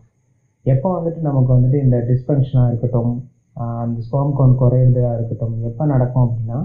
[0.66, 3.14] எப்போ வந்துட்டு நமக்கு வந்துட்டு இந்த டிஸ்பங்ஷனாக இருக்கட்டும்
[3.84, 6.60] அந்த ஸ்போம் கவுண்ட் குறையிறதா இருக்கட்டும் எப்போ நடக்கும் அப்படின்னா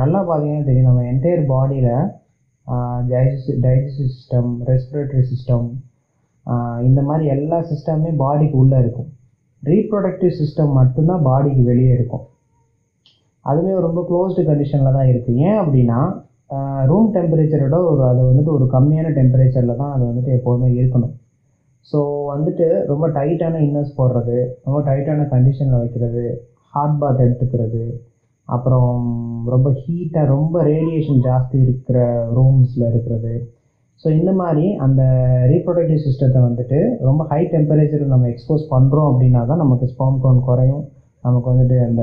[0.00, 0.88] நல்லா பார்த்தீங்கன்னா தெரியும்.
[0.88, 1.94] நம்ம என்டையர் பாடியில்
[3.12, 5.68] digest digestive system respiratory system
[6.88, 9.08] இந்த மாதிரி எல்லா சிஸ்டமுமே பாடிக்கு உள்ளே இருக்கும்.
[9.62, 12.24] ரீப்ரொடக்டிவ் சிஸ்டம் மட்டும்தான் பாடிக்கு வெளியே இருக்கும்.
[13.44, 16.00] அதுவே ரொம்ப க்ளோஸ்டு கண்டிஷனில் தான் இருக்குது ஏன் அப்படின்னா
[16.90, 21.14] ரூம் டெம்பரேச்சரோட ஒரு அது வந்துட்டு ஒரு கம்மியான டெம்பரேச்சரில் தான் அது வந்துட்டு எப்போதுமே இருக்கணும்.
[21.90, 21.98] ஸோ
[22.32, 26.24] வந்துட்டு ரொம்ப டைட்டான இன்னர்ஸ் போடுறது ரொம்ப டைட்டான கண்டிஷனில் வைக்கிறது
[26.74, 27.84] ஹாட் பாத் எடுத்துக்கிறது
[28.48, 28.92] அப்புறம்
[29.54, 31.98] ரொம்ப ஹீட்டாக ரொம்ப ரேடியேஷன் ஜாஸ்தி இருக்கிற
[32.36, 33.32] ரூம்ஸில் இருக்கிறது.
[34.02, 35.02] ஸோ இந்த மாதிரி அந்த
[35.52, 36.78] ரீப்ரொடக்டிவ் சிஸ்டத்தை வந்துட்டு
[37.08, 40.84] ரொம்ப ஹை டெம்பரேச்சரில் நம்ம எக்ஸ்போஸ் பண்ணுறோம் அப்படின்னா தான் நமக்கு ஸ்பாம் கவுண்ட் குறையும்.
[41.24, 42.02] நமக்கு வந்துட்டு அந்த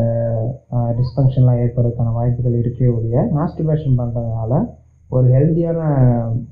[0.97, 4.59] டிஸ்ஃபங்க்ஷன்லாம் ஏற்படுறதுக்கான வாய்ப்புகள் இருக்கே ஒழிய மாஸ்டிபேஷன் பண்ணுறதுனால
[5.09, 5.82] ஒரு ஹெல்த்தியான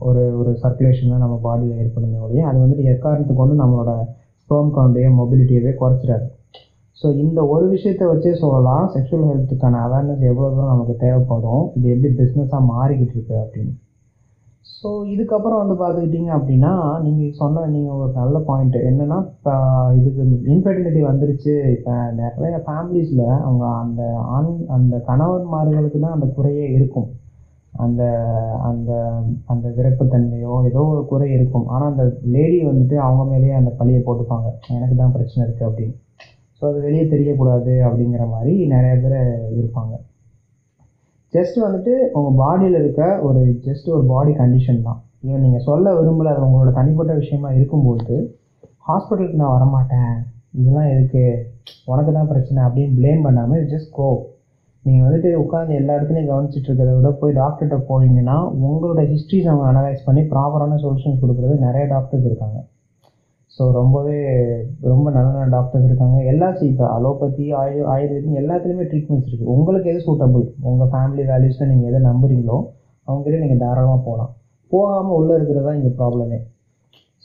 [0.08, 3.94] ஒரு ஒரு சர்க்குலேஷன் தான் நம்ம பாடியில் ஏற்படுமே ஒழிய அது வந்துட்டு எக்காரணத்துக்கு கொண்டு நம்மளோட
[4.42, 6.28] ஸ்போம் கவுண்டையும் மொபிலிட்டியவே குறைச்சிடாது.
[6.98, 12.12] ஸோ இந்த ஒரு விஷயத்தை வச்சே சொல்லலாம் செக்ஷுவல் ஹெல்த்துக்கான அவேர்னஸ் எவ்வளோ தூரம் நமக்கு தேவைப்படும் இது எப்படி
[12.20, 13.74] பிஸ்னஸாக மாறிக்கிட்டு இருக்கு அப்படின்னு.
[14.74, 16.72] ஸோ இதுக்கப்புறம் வந்து பார்த்துக்கிட்டிங்க அப்படின்னா
[17.04, 19.54] நீங்கள் சொன்ன நீங்கள் ஒரு நல்ல பாயிண்ட் என்னென்னா இப்போ
[19.98, 20.22] இதுக்கு
[20.54, 21.54] இன்ஃபெர்டிலிட்டி வந்துருச்சு.
[21.76, 24.02] இப்போ நிறைய ஃபேமிலிஸில் அவங்க அந்த
[24.38, 27.08] ஆண் அந்த கணவன்மார்களுக்கு தான் அந்த குறையே இருக்கும்.
[27.86, 28.04] அந்த
[28.70, 28.92] அந்த
[29.54, 31.68] அந்த விருப்பத்தன்மையோ ஏதோ ஒரு குறை இருக்கும்.
[31.74, 32.06] ஆனால் அந்த
[32.36, 34.50] லேடி வந்துட்டு அவங்க மேலேயே அந்த பழியை போட்டுப்பாங்க.
[34.78, 35.96] எனக்கு தான் பிரச்சனை இருக்குது அப்படின்னு.
[36.58, 39.18] ஸோ அது வெளியே தெரியக்கூடாது அப்படிங்கிற மாதிரி நிறைய பேர்
[39.62, 39.94] இருப்பாங்க.
[41.36, 45.00] ஜஸ்ட் வந்துட்டு உங்கள் பாடியில் இருக்க ஒரு ஜஸ்ட் ஒரு பாடி கண்டிஷன் தான்.
[45.28, 48.16] ஈவன் நீங்கள் சொல்ல விரும்பல அது உங்களோட தனிப்பட்ட விஷயமா இருக்கும்போது
[48.90, 50.14] ஹாஸ்பிட்டலுக்கு நான் வரமாட்டேன்.
[50.60, 51.24] இதெல்லாம் எதுக்கு?
[51.92, 54.10] உனக்கு தான் பிரச்சனை அப்படின்னு ப்ளேம் பண்ணாமல் ஜஸ்ட் கோ
[54.86, 58.36] நீங்கள் வந்துட்டு உட்காந்து எல்லா இடத்துலையும் கவனிச்சிட்டு இருக்கிறத விட போய் டாக்டர்கிட்ட போனீங்கன்னா
[58.68, 62.58] உங்களோட ஹிஸ்ட்ரிஸ் அவங்க அனலைஸ் பண்ணி ப்ராப்பரான சொல்யூஷன்ஸ் கொடுக்குறது நிறைய டாக்டர்ஸ் இருக்காங்க.
[63.58, 64.16] ஸோ ரொம்பவே
[64.92, 66.18] ரொம்ப நல்ல நல்ல டாக்டர்ஸ் இருக்காங்க.
[66.32, 71.90] எல்லா இப்போ அலோபதி ஆயு ஆயுர்வேதம் எல்லாத்துலேயுமே ட்ரீட்மெண்ட்ஸ் இருக்குது உங்களுக்கு எது சூட்டபுள் உங்கள் ஃபேமிலி வேல்யூஸில் நீங்கள்
[71.92, 72.58] எதை நம்புறீங்களோ
[73.08, 74.34] அவங்ககிட்ட நீங்கள் தாராளமாக போகலாம்.
[74.72, 76.40] போகாமல் உள்ளே இருக்கிறது தான் இங்கே ப்ராப்ளமே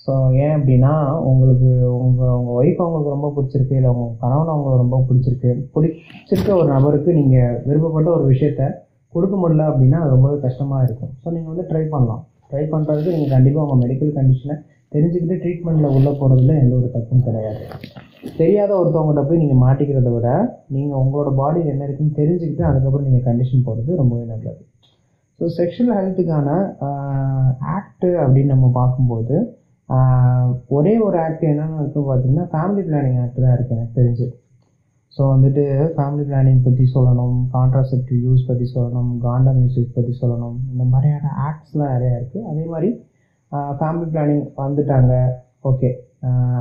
[0.04, 0.12] ஸோ
[0.44, 0.92] ஏன் அப்படின்னா
[1.30, 1.70] உங்களுக்கு
[2.04, 5.50] உங்கள் உங்கள் ஒய்ஃப் அவங்களுக்கு ரொம்ப பிடிச்சிருக்கு இல்லை உங்கள் கணவன் அவங்களுக்கு ரொம்ப பிடிச்சிருக்கு.
[5.74, 8.62] பிடிச்சிருக்க ஒரு நபருக்கு நீங்கள் விருப்பப்பட்ட ஒரு விஷயத்த
[9.14, 11.12] கொடுக்க முடியல அப்படின்னா அது ரொம்பவே கஷ்டமாக இருக்கும்.
[11.22, 12.22] ஸோ நீங்கள் வந்து ட்ரை பண்ணலாம்.
[12.50, 14.56] ட்ரை பண்ணுறதுக்கு நீங்கள் கண்டிப்பாக உங்கள் மெடிக்கல் கண்டிஷனை
[14.94, 17.60] தெரிஞ்சுக்கிட்டு ட்ரீட்மெண்ட்டில் உள்ளே போகிறதுல எந்த ஒரு தப்பும் கிடையாது.
[18.40, 20.28] தெரியாத ஒருத்தவங்கள்ட்ட போய் நீங்கள் மாட்டிக்கிறத விட
[20.74, 24.62] நீங்கள் உங்களோட பாடியில் என்ன இருக்குன்னு தெரிஞ்சுக்கிட்டு அதுக்கப்புறம் நீங்கள் கண்டிஷன் போகிறது ரொம்பவே நல்லது.
[25.38, 26.48] ஸோ செக்ஷுவல் ஹெல்த்துக்கான
[27.76, 29.36] ஆக்ட் அப்படின்னு நம்ம பார்க்கும்போது
[30.76, 34.26] ஒரே ஒரு ஆக்ட் என்னென்னு இருக்கும் பார்த்தீங்கன்னா ஃபேமிலி பிளானிங் ஆக்ட் தான் இருக்குது எனக்கு தெரிஞ்சு.
[35.16, 35.64] ஸோ வந்துட்டு
[35.94, 41.94] ஃபேமிலி பிளானிங் பற்றி சொல்லணும் கான்ட்ராசெப்டிவ் யூஸ் பற்றி சொல்லணும் காண்டம் மியூசிக் பற்றி சொல்லணும் இந்த மாதிரியான ஆக்ட்ஸ்லாம்
[41.94, 42.90] நிறையா இருக்குது அதே மாதிரி
[43.78, 45.14] ஃபேமிலி பிளானிங் வந்துட்டாங்க.
[45.70, 45.88] ஓகே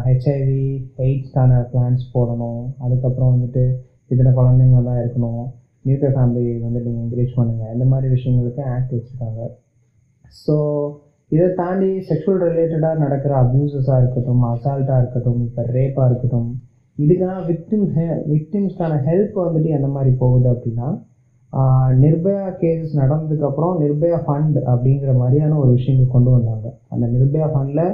[0.08, 0.64] ஹெச்ஐவி
[1.06, 2.62] எய்ட்ஸ்க்கான பிளான்ஸ் போடணும்.
[2.84, 3.64] அதுக்கப்புறம் வந்துட்டு
[4.12, 5.44] இத்தனை குழந்தைங்க தான் இருக்கணும்.
[5.88, 9.42] நியூக்ளியர் ஃபேமிலி வந்து நீங்கள் என்கரேஜ் பண்ணுங்கள் இந்த மாதிரி விஷயங்களுக்கு ஆக்ட் வச்சுருக்காங்க.
[10.44, 10.56] ஸோ
[11.32, 16.50] இதை தாண்டி செக்ஷுவல் ரிலேட்டடாக நடக்கிற அப்யூசஸாக இருக்கட்டும் அசால்ட்டாக இருக்கட்டும் இப்போ ரேப்பாக இருக்கட்டும்
[16.98, 20.88] இதுக்கான விக்டிம் ஹெ விக்டிம்ஸ்க்கான ஹெல்ப் வந்துட்டு எந்த மாதிரி போகுது அப்படின்னா
[22.04, 26.68] நிர்பயா கேஸஸ் நடந்ததுக்கப்புறம் நிர்பயா ஃபண்ட் அப்படிங்கிற மாதிரியான ஒரு விஷயங்கள் கொண்டு வந்தாங்க.
[26.94, 27.86] அந்த நிர்பயா ஃபண்டில்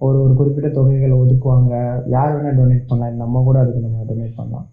[0.00, 1.72] ஒரு ஒரு குறிப்பிட்ட தொகைகளை ஒதுக்குவாங்க.
[2.16, 3.22] யார் வேணால் டொனேட் பண்ணலாம்.
[3.22, 4.66] நம்ம கூட அதுக்கு நம்ம டொனேட் பண்ணலாம்.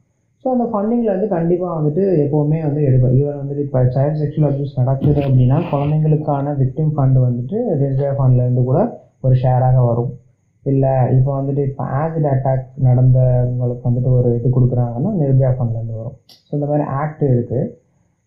[0.43, 4.77] ஸோ அந்த ஃபண்டிங்கில் வந்து கண்டிப்பாக வந்துட்டு எப்போவுமே வந்து எடுப்பேன் ஈவன் வந்துட்டு இப்போ சைல்ட் செக்ஷுவல் அப்யூஸ்
[4.81, 8.79] நடக்குது அப்படின்னா குழந்தைங்களுக்கான விக்டிம் ஃபண்டு வந்துட்டு நிர்பயா ஃபண்ட்லேருந்து கூட
[9.25, 10.11] ஒரு ஷேராக வரும்.
[10.65, 16.17] இல்லை இப்போ வந்துட்டு இப்போ ஆசிட் அட்டாக் நடந்தவங்களுக்கு வந்துட்டு ஒரு இது கொடுக்குறாங்கன்னா நிர்பயா ஃபண்ட்லேருந்து வரும்.
[16.47, 17.61] ஸோ இந்த மாதிரி ஆக்ட் இருக்குது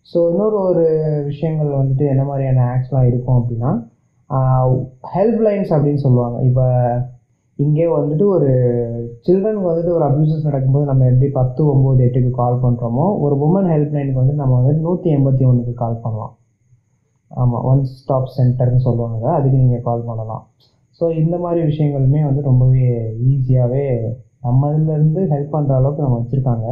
[0.06, 0.84] ஸோ இன்னொரு ஒரு
[1.30, 3.70] விஷயங்கள் வந்துட்டு என்ன மாதிரியான ஆக்ட்ஸ்லாம் இருக்கும் அப்படின்னா
[5.14, 6.38] ஹெல்ப் லைன்ஸ் அப்படின்னு சொல்லுவாங்க.
[6.48, 6.64] இப்போ
[7.58, 8.50] இங்கே வந்துட்டு ஒரு
[9.26, 13.94] சில்ட்ரனுக்கு வந்துட்டு ஒரு அப்யூசஸ் நடக்கும்போது நம்ம எப்படி பத்து ஒம்பது எட்டுக்கு கால் பண்ணுறோமோ ஒரு உமன் ஹெல்ப்
[13.96, 16.34] லைனுக்கு வந்து நம்ம வந்துட்டு நூற்றி எண்பத்தி ஒன்றுக்கு கால் பண்ணலாம்.
[17.30, 19.26] ஆமாம் ஒன் ஸ்டாப் சென்டர்னு சொல்லுவாங்க.
[19.38, 20.44] அதுக்கு நீங்கள் கால் பண்ணலாம்.
[21.00, 22.86] ஸோ இந்த மாதிரி விஷயங்களுமே வந்து ரொம்பவே
[23.32, 23.84] ஈஸியாகவே
[24.46, 26.66] நம்ம இதுலேருந்து ஹெல்ப் பண்ணுற அளவுக்கு நம்ம வச்சுருக்காங்க.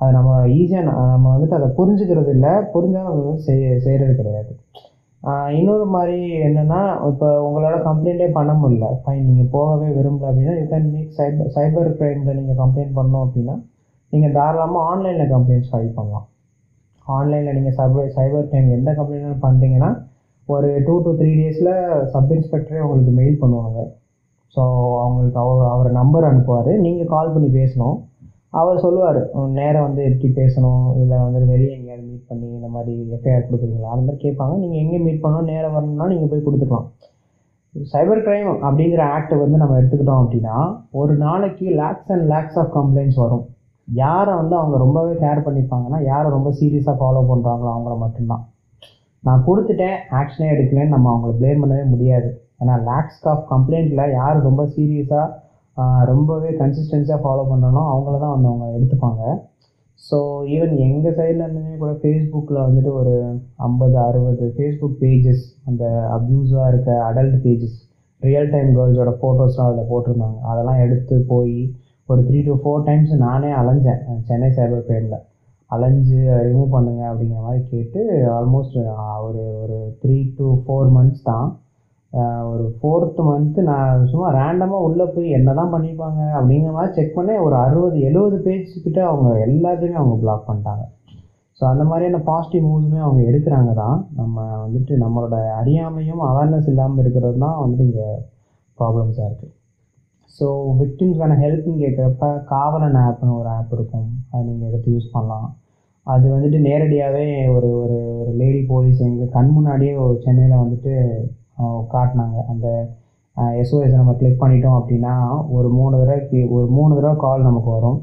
[0.00, 4.52] அதை நம்ம ஈஸியாக நம்ம வந்துட்டு அதை புரிஞ்சுக்கிறது இல்லை புரிஞ்சால் நம்ம வந்து செய்ய செய்கிறது கிடையாது.
[5.58, 6.16] இன்னொரு மாதிரி
[6.46, 6.80] என்னென்னா
[7.10, 8.86] இப்போ உங்களால் கம்ப்ளைண்ட்டே பண்ண முடியல.
[9.02, 13.54] ஃபைன் நீங்கள் போகவே விரும்பல அப்படின்னா you can make cyber cyber க்ரைமில் நீங்கள் கம்ப்ளைண்ட் பண்ணோம் அப்படின்னா
[14.12, 16.26] நீங்கள் தாராளமாக ஆன்லைனில் கம்ப்ளைண்ட் ஃபைல் பண்ணலாம்.
[17.06, 19.90] ஆன்லைனில் நீங்கள் சைபர் சைபர் க்ரைம் எந்த கம்ப்ளைண்ட்டும் பண்ணுறீங்கன்னா
[20.48, 21.72] ஒரு டூ டு த்ரீ டேஸில்
[22.12, 23.78] சப் இன்ஸ்பெக்டரே உங்களுக்கு மெயில் பண்ணுவாங்க.
[24.54, 24.62] ஸோ
[25.04, 26.72] அவங்களுக்கு அவர் அவர் நம்பர் அனுப்புவார்.
[26.86, 27.96] நீங்கள் கால் பண்ணி பேசணும்.
[28.60, 29.20] அவர் சொல்லுவார்
[29.58, 30.84] நேரம் வந்து எப்படி பேசணும்?
[31.02, 33.92] இல்லை வந்து வெளியே எங்கேயாவது மீட் பண்ணி இந்த மாதிரி எஃப்ஐஆர் கொடுக்குறீங்களா?
[33.94, 34.54] அந்த மாதிரி கேட்பாங்க.
[34.62, 36.86] நீங்கள் எங்கே மீட் பண்ணணும் நேரம் வரணும்னா நீங்கள் போய் கொடுத்துக்கலாம்.
[37.74, 40.56] சைபர் கிரைம் அப்படிங்கிற ஆக்டை வந்து நம்ம எடுத்துக்கிட்டோம் அப்படின்னா
[41.00, 43.44] ஒரு நாளைக்கு lakhs and lakhs of complaints வரும்.
[43.88, 48.44] யாரை வந்து அவங்க ரொம்பவே கேர் பண்ணிப்பாங்கன்னா யாரை ரொம்ப சீரியஸாக ஃபாலோ பண்ணுறாங்களோ அவங்கள மட்டும்தான்.
[49.26, 52.28] நான் கொடுத்துட்டேன் ஆக்ஷனே எடுக்கலன்னு நம்ம அவங்கள ப்ளேம் பண்ணவே முடியாது.
[52.60, 55.26] ஏன்னா லேக்ஸ் ஆஃப் கம்ப்ளைண்ட்டில் யார் ரொம்ப சீரியஸாக
[56.10, 59.22] ரொம்பவே கன்சிஸ்டன்ஸாக ஃபாலோ பண்ணுறனோ அவங்கள தான் வந்து அவங்க எடுத்துப்பாங்க.
[60.06, 60.18] ஸோ
[60.54, 63.14] ஈவன் எங்கள் சைட்லேருந்துமே கூட ஃபேஸ்புக்கில் வந்துட்டு ஒரு
[63.68, 65.84] ஐம்பது அறுபது ஃபேஸ்புக் பேஜஸ் அந்த
[66.16, 67.78] அப்யூஸாக இருக்க அடல்ட் பேஜஸ்
[68.20, 70.38] ரியல் டைம் கேர்ள்ஸோட ஃபோட்டோஸ்லாம் அதில் போட்டிருந்தாங்க.
[70.50, 71.56] அதெல்லாம் எடுத்து போய்
[72.08, 74.02] ஒரு த்ரீ டு ஃபோர் டைம்ஸ் நானே அலைஞ்சேன்.
[74.28, 75.20] சென்னை சைபர் கிரைமில்
[75.70, 78.00] அலைஞ்சு ரிமூவ் பண்ணுங்க அப்படிங்கிற மாதிரி கேட்டு
[78.38, 78.76] ஆல்மோஸ்ட்
[79.26, 81.48] ஒரு ஒரு த்ரீ டு ஃபோர் மந்த்ஸ் தான்
[82.50, 87.42] ஒரு ஃபோர்த்து மந்த்து நான் சும்மா ரேண்டமாக உள்ளே போய் என்ன தான் பண்ணியிருப்பாங்க அப்படிங்கிற மாதிரி செக் பண்ணேன்
[87.46, 90.84] ஒரு அறுபது எழுபது பேஜ்கிட்ட அவங்க எல்லாத்தையுமே அவங்க பிளாக் பண்ணிட்டாங்க.
[91.58, 93.98] ஸோ அந்த மாதிரியான பாசிட்டிவ் மூவ்ஸுமே அவங்க எடுக்கிறாங்க தான்.
[94.20, 98.08] நம்ம வந்துட்டு நம்மளோட அறியாமையும் அவேர்னஸ் இல்லாமல் இருக்கிறது தான் வந்துட்டு இங்கே
[98.78, 99.52] ப்ராப்ளம்ஸாக இருக்குது
[100.36, 100.46] ஸோ
[100.80, 104.08] விக்டிம்ஸ்க்கான ஹெல்ப்னு கேட்குறப்ப காவலன் ஆப்னு ஒரு ஆப் இருக்கும்.
[104.30, 105.48] அதை நீங்கள் எடுத்து யூஸ் பண்ணலாம்.
[106.06, 110.92] அது வந்துட்டு நேரடியாகவே ஒரு ஒரு ஒரு லேடி போலீஸ் எங்கள் கண் முன்னாடியே ஒரு சென்னையில் வந்துட்டு
[111.92, 112.38] காட்டினாங்க.
[112.48, 112.66] அந்த
[113.60, 115.14] எஸ்ஓஎஸ் நம்ம கிளிக் பண்ணிட்டோம் அப்படின்னா
[115.50, 117.98] ஒரு மூணு தடவைக்கு ஒரு மூணு தடவை கால் நமக்கு வரும்.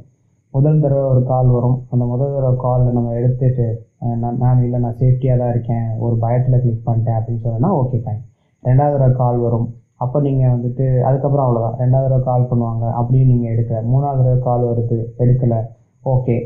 [0.53, 1.77] முதல் தடவை ஒரு கால் வரும்.
[1.91, 3.67] அந்த முதல் தடவை காலில் நம்ம எடுத்துட்டு
[4.01, 5.87] அஹ், நான் மேம் இல்லை நான் சேஃப்டியாக தான் இருக்கேன்.
[5.99, 8.21] ஒரு பயத்தில் கிளிக் பண்ணிட்டேன் அப்படின்னு சொன்னேன்னா ஓகே ஃபைன்
[8.63, 9.67] ரெண்டாவது தடவை கால் வரும்.
[9.97, 12.85] அப்போ நீங்கள் வந்துட்டு அதுக்கப்புறம் அவ்வளோதான் ரெண்டாவது தடவை கால் பண்ணுவாங்க.
[12.91, 13.81] அப்படியும் நீங்கள் எடுக்கல.
[13.85, 15.59] மூணாவது தடவை கால் வருது எடுக்கலை.
[16.05, 16.37] ஓகே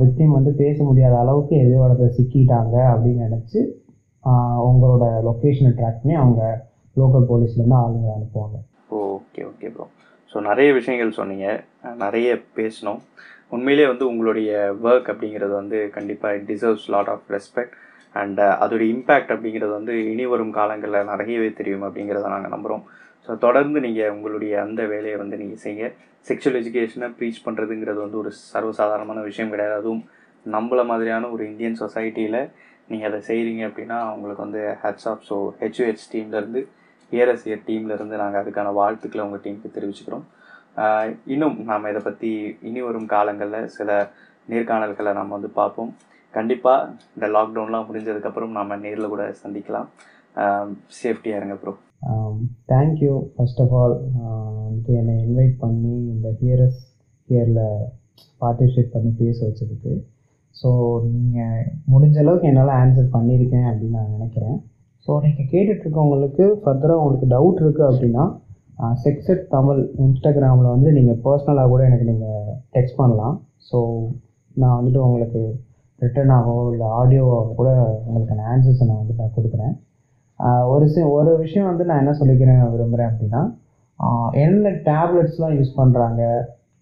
[0.00, 1.74] விக்டிம் வந்து பேச முடியாத அளவுக்கு எது
[2.18, 3.58] சிக்கிட்டாங்க அப்படின்னு நினச்சி
[4.68, 6.42] உங்களோட லொக்கேஷனை ட்ராக் பண்ணி அவங்க
[6.96, 8.56] லோக்கல் போலீஸ்லேருந்து ஆளுங்களை அனுப்புவாங்க.
[9.00, 9.86] ஓகே ஓகே ப்ரோ
[10.32, 11.46] ஸோ நிறைய விஷயங்கள் சொன்னீங்க.
[12.04, 13.00] நிறைய பேசணும்
[13.54, 14.50] உண்மையிலே வந்து உங்களுடைய
[14.86, 17.74] ஒர்க் அப்படிங்கிறது வந்து கண்டிப்பாக it deserves lot of respect
[18.20, 22.84] and அதோடைய இம்பேக்ட் அப்படிங்கிறது வந்து இனி வரும் காலங்களில் நிறையவே தெரியும் அப்படிங்கிறத நாங்கள் நம்புகிறோம்
[23.26, 25.90] ஸோ தொடர்ந்து நீங்கள் உங்களுடைய அந்த வேலையை வந்து நீங்கள் செய்ய
[26.26, 29.74] செக்ஷுவல் எஜுகேஷனை ப்ரீச் பண்ணுறதுங்கிறது வந்து ஒரு சர்வசாதாரணமான விஷயம் கிடையாது.
[29.80, 30.04] அதுவும்
[30.46, 32.40] நம்மள மாதிரியான ஒரு இந்தியன் சொசைட்டியில்
[32.90, 36.62] நீங்கள் அதை செய்கிறீங்க அப்படின்னா உங்களுக்கு வந்து ஹெட்ஸ் ஆஃப் ஸோ ஹெச்யூஹெச் டீம்லேருந்து
[37.12, 40.24] ஏஆர்எஸ்ஏ டீம்லேருந்து நாங்கள் அதுக்கான வாழ்த்துக்களை உங்கள் டீமுக்கு தெரிவிச்சுக்கிறோம்.
[41.34, 42.30] இன்னும் நாம் இதை பற்றி
[42.68, 43.90] இனி வரும் காலங்களில் சில
[44.52, 45.92] நேர்காணல்களை நாம் வந்து பார்ப்போம்.
[46.34, 49.88] கண்டிப்பாக இந்த லாக்டவுன்லாம் முடிஞ்சதுக்கப்புறம் நாம் நேரில் கூட சந்திக்கலாம்.
[51.00, 51.72] சேஃப்டியாக இருங்க bro
[52.72, 53.94] thank you first of all
[54.64, 56.80] வந்துட்டு என்னை இன்வைட் பண்ணி இந்த ஹியரஸ்
[57.28, 57.62] ஹியரில்
[58.42, 59.92] பார்ட்டிசிபேட் பண்ணி பேச வச்சதுக்கு
[60.60, 60.68] ஸோ
[61.14, 64.56] நீங்கள் முடிஞ்ச அளவுக்கு என்னால் ஆன்சர் பண்ணியிருக்கேன் அப்படின்னு நான் நினைக்கிறேன்.
[65.06, 68.24] ஸோ நீங்கள் கேட்டுட்ருக்கவங்களுக்கு ஃபர்தராக உங்களுக்கு டவுட் இருக்குது அப்படின்னா
[69.04, 73.34] செக்ஸட் தமிழ் இன்ஸ்டாகிராமில் வந்து நீங்கள் பர்சனலாக கூட எனக்கு நீங்கள் டெக்ஸ்ட் பண்ணலாம்.
[73.68, 73.78] ஸோ
[74.62, 75.42] நான் வந்துட்டு உங்களுக்கு
[76.02, 77.70] ரிட்டர்னாகவோ இல்லை ஆடியோவாக கூட
[78.06, 79.74] உங்களுக்கான ஆன்சர்ஸை நான் வந்து நான் கொடுக்குறேன்.
[80.72, 83.42] ஒரு சி ஒரு விஷயம் வந்து நான் என்ன சொல்லிக்கிறேன் விரும்புகிறேன் அப்படின்னா
[84.44, 86.22] என்ன டேப்லெட்ஸ்லாம் யூஸ் பண்ணுறாங்க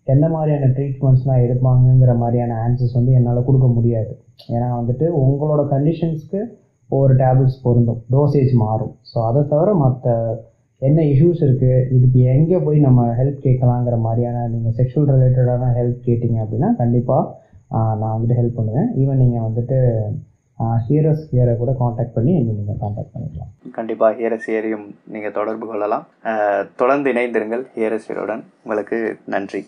[0.07, 4.13] என்ன மாதிரியான ட்ரீட்மெண்ட்ஸ்லாம் எடுப்பாங்கங்கிற மாதிரியான ஆன்சர்ஸ் வந்து என்னால் கொடுக்க முடியாது.
[4.55, 6.41] ஏன்னா வந்துட்டு உங்களோட கண்டிஷன்ஸ்க்கு
[6.91, 8.01] ஒவ்வொரு டேப்லெட்ஸ் பொருந்தும்.
[8.15, 8.95] டோசேஜ் மாறும்.
[9.11, 10.15] ஸோ அதை தவிர மற்ற
[10.89, 16.39] என்ன இஷ்யூஸ் இருக்குது இதுக்கு எங்கே போய் நம்ம ஹெல்ப் கேட்கலாங்கிற மாதிரியான நீங்கள் செக்ஷுவல் ரிலேட்டடான ஹெல்ப் கேட்டிங்க
[16.45, 17.23] அப்படின்னா கண்டிப்பாக
[18.01, 18.89] நான் வந்துட்டு ஹெல்ப் பண்ணுவேன்.
[19.03, 19.79] ஈவன் நீங்கள் வந்துட்டு
[20.87, 23.53] ஹீரோஸ் ஹியரை கூட காண்டாக்ட் பண்ணி என்னை நீங்கள் காண்டாக்ட் பண்ணிக்கலாம்.
[23.79, 24.85] கண்டிப்பாக ஹியரசியரையும்
[25.15, 26.05] நீங்கள் தொடர்பு கொள்ளலாம்.
[26.83, 27.65] தொடர்ந்து இணைந்திருங்கள்.
[27.77, 28.99] ஹியரசியருடன் உங்களுக்கு
[29.35, 29.63] நன்றி.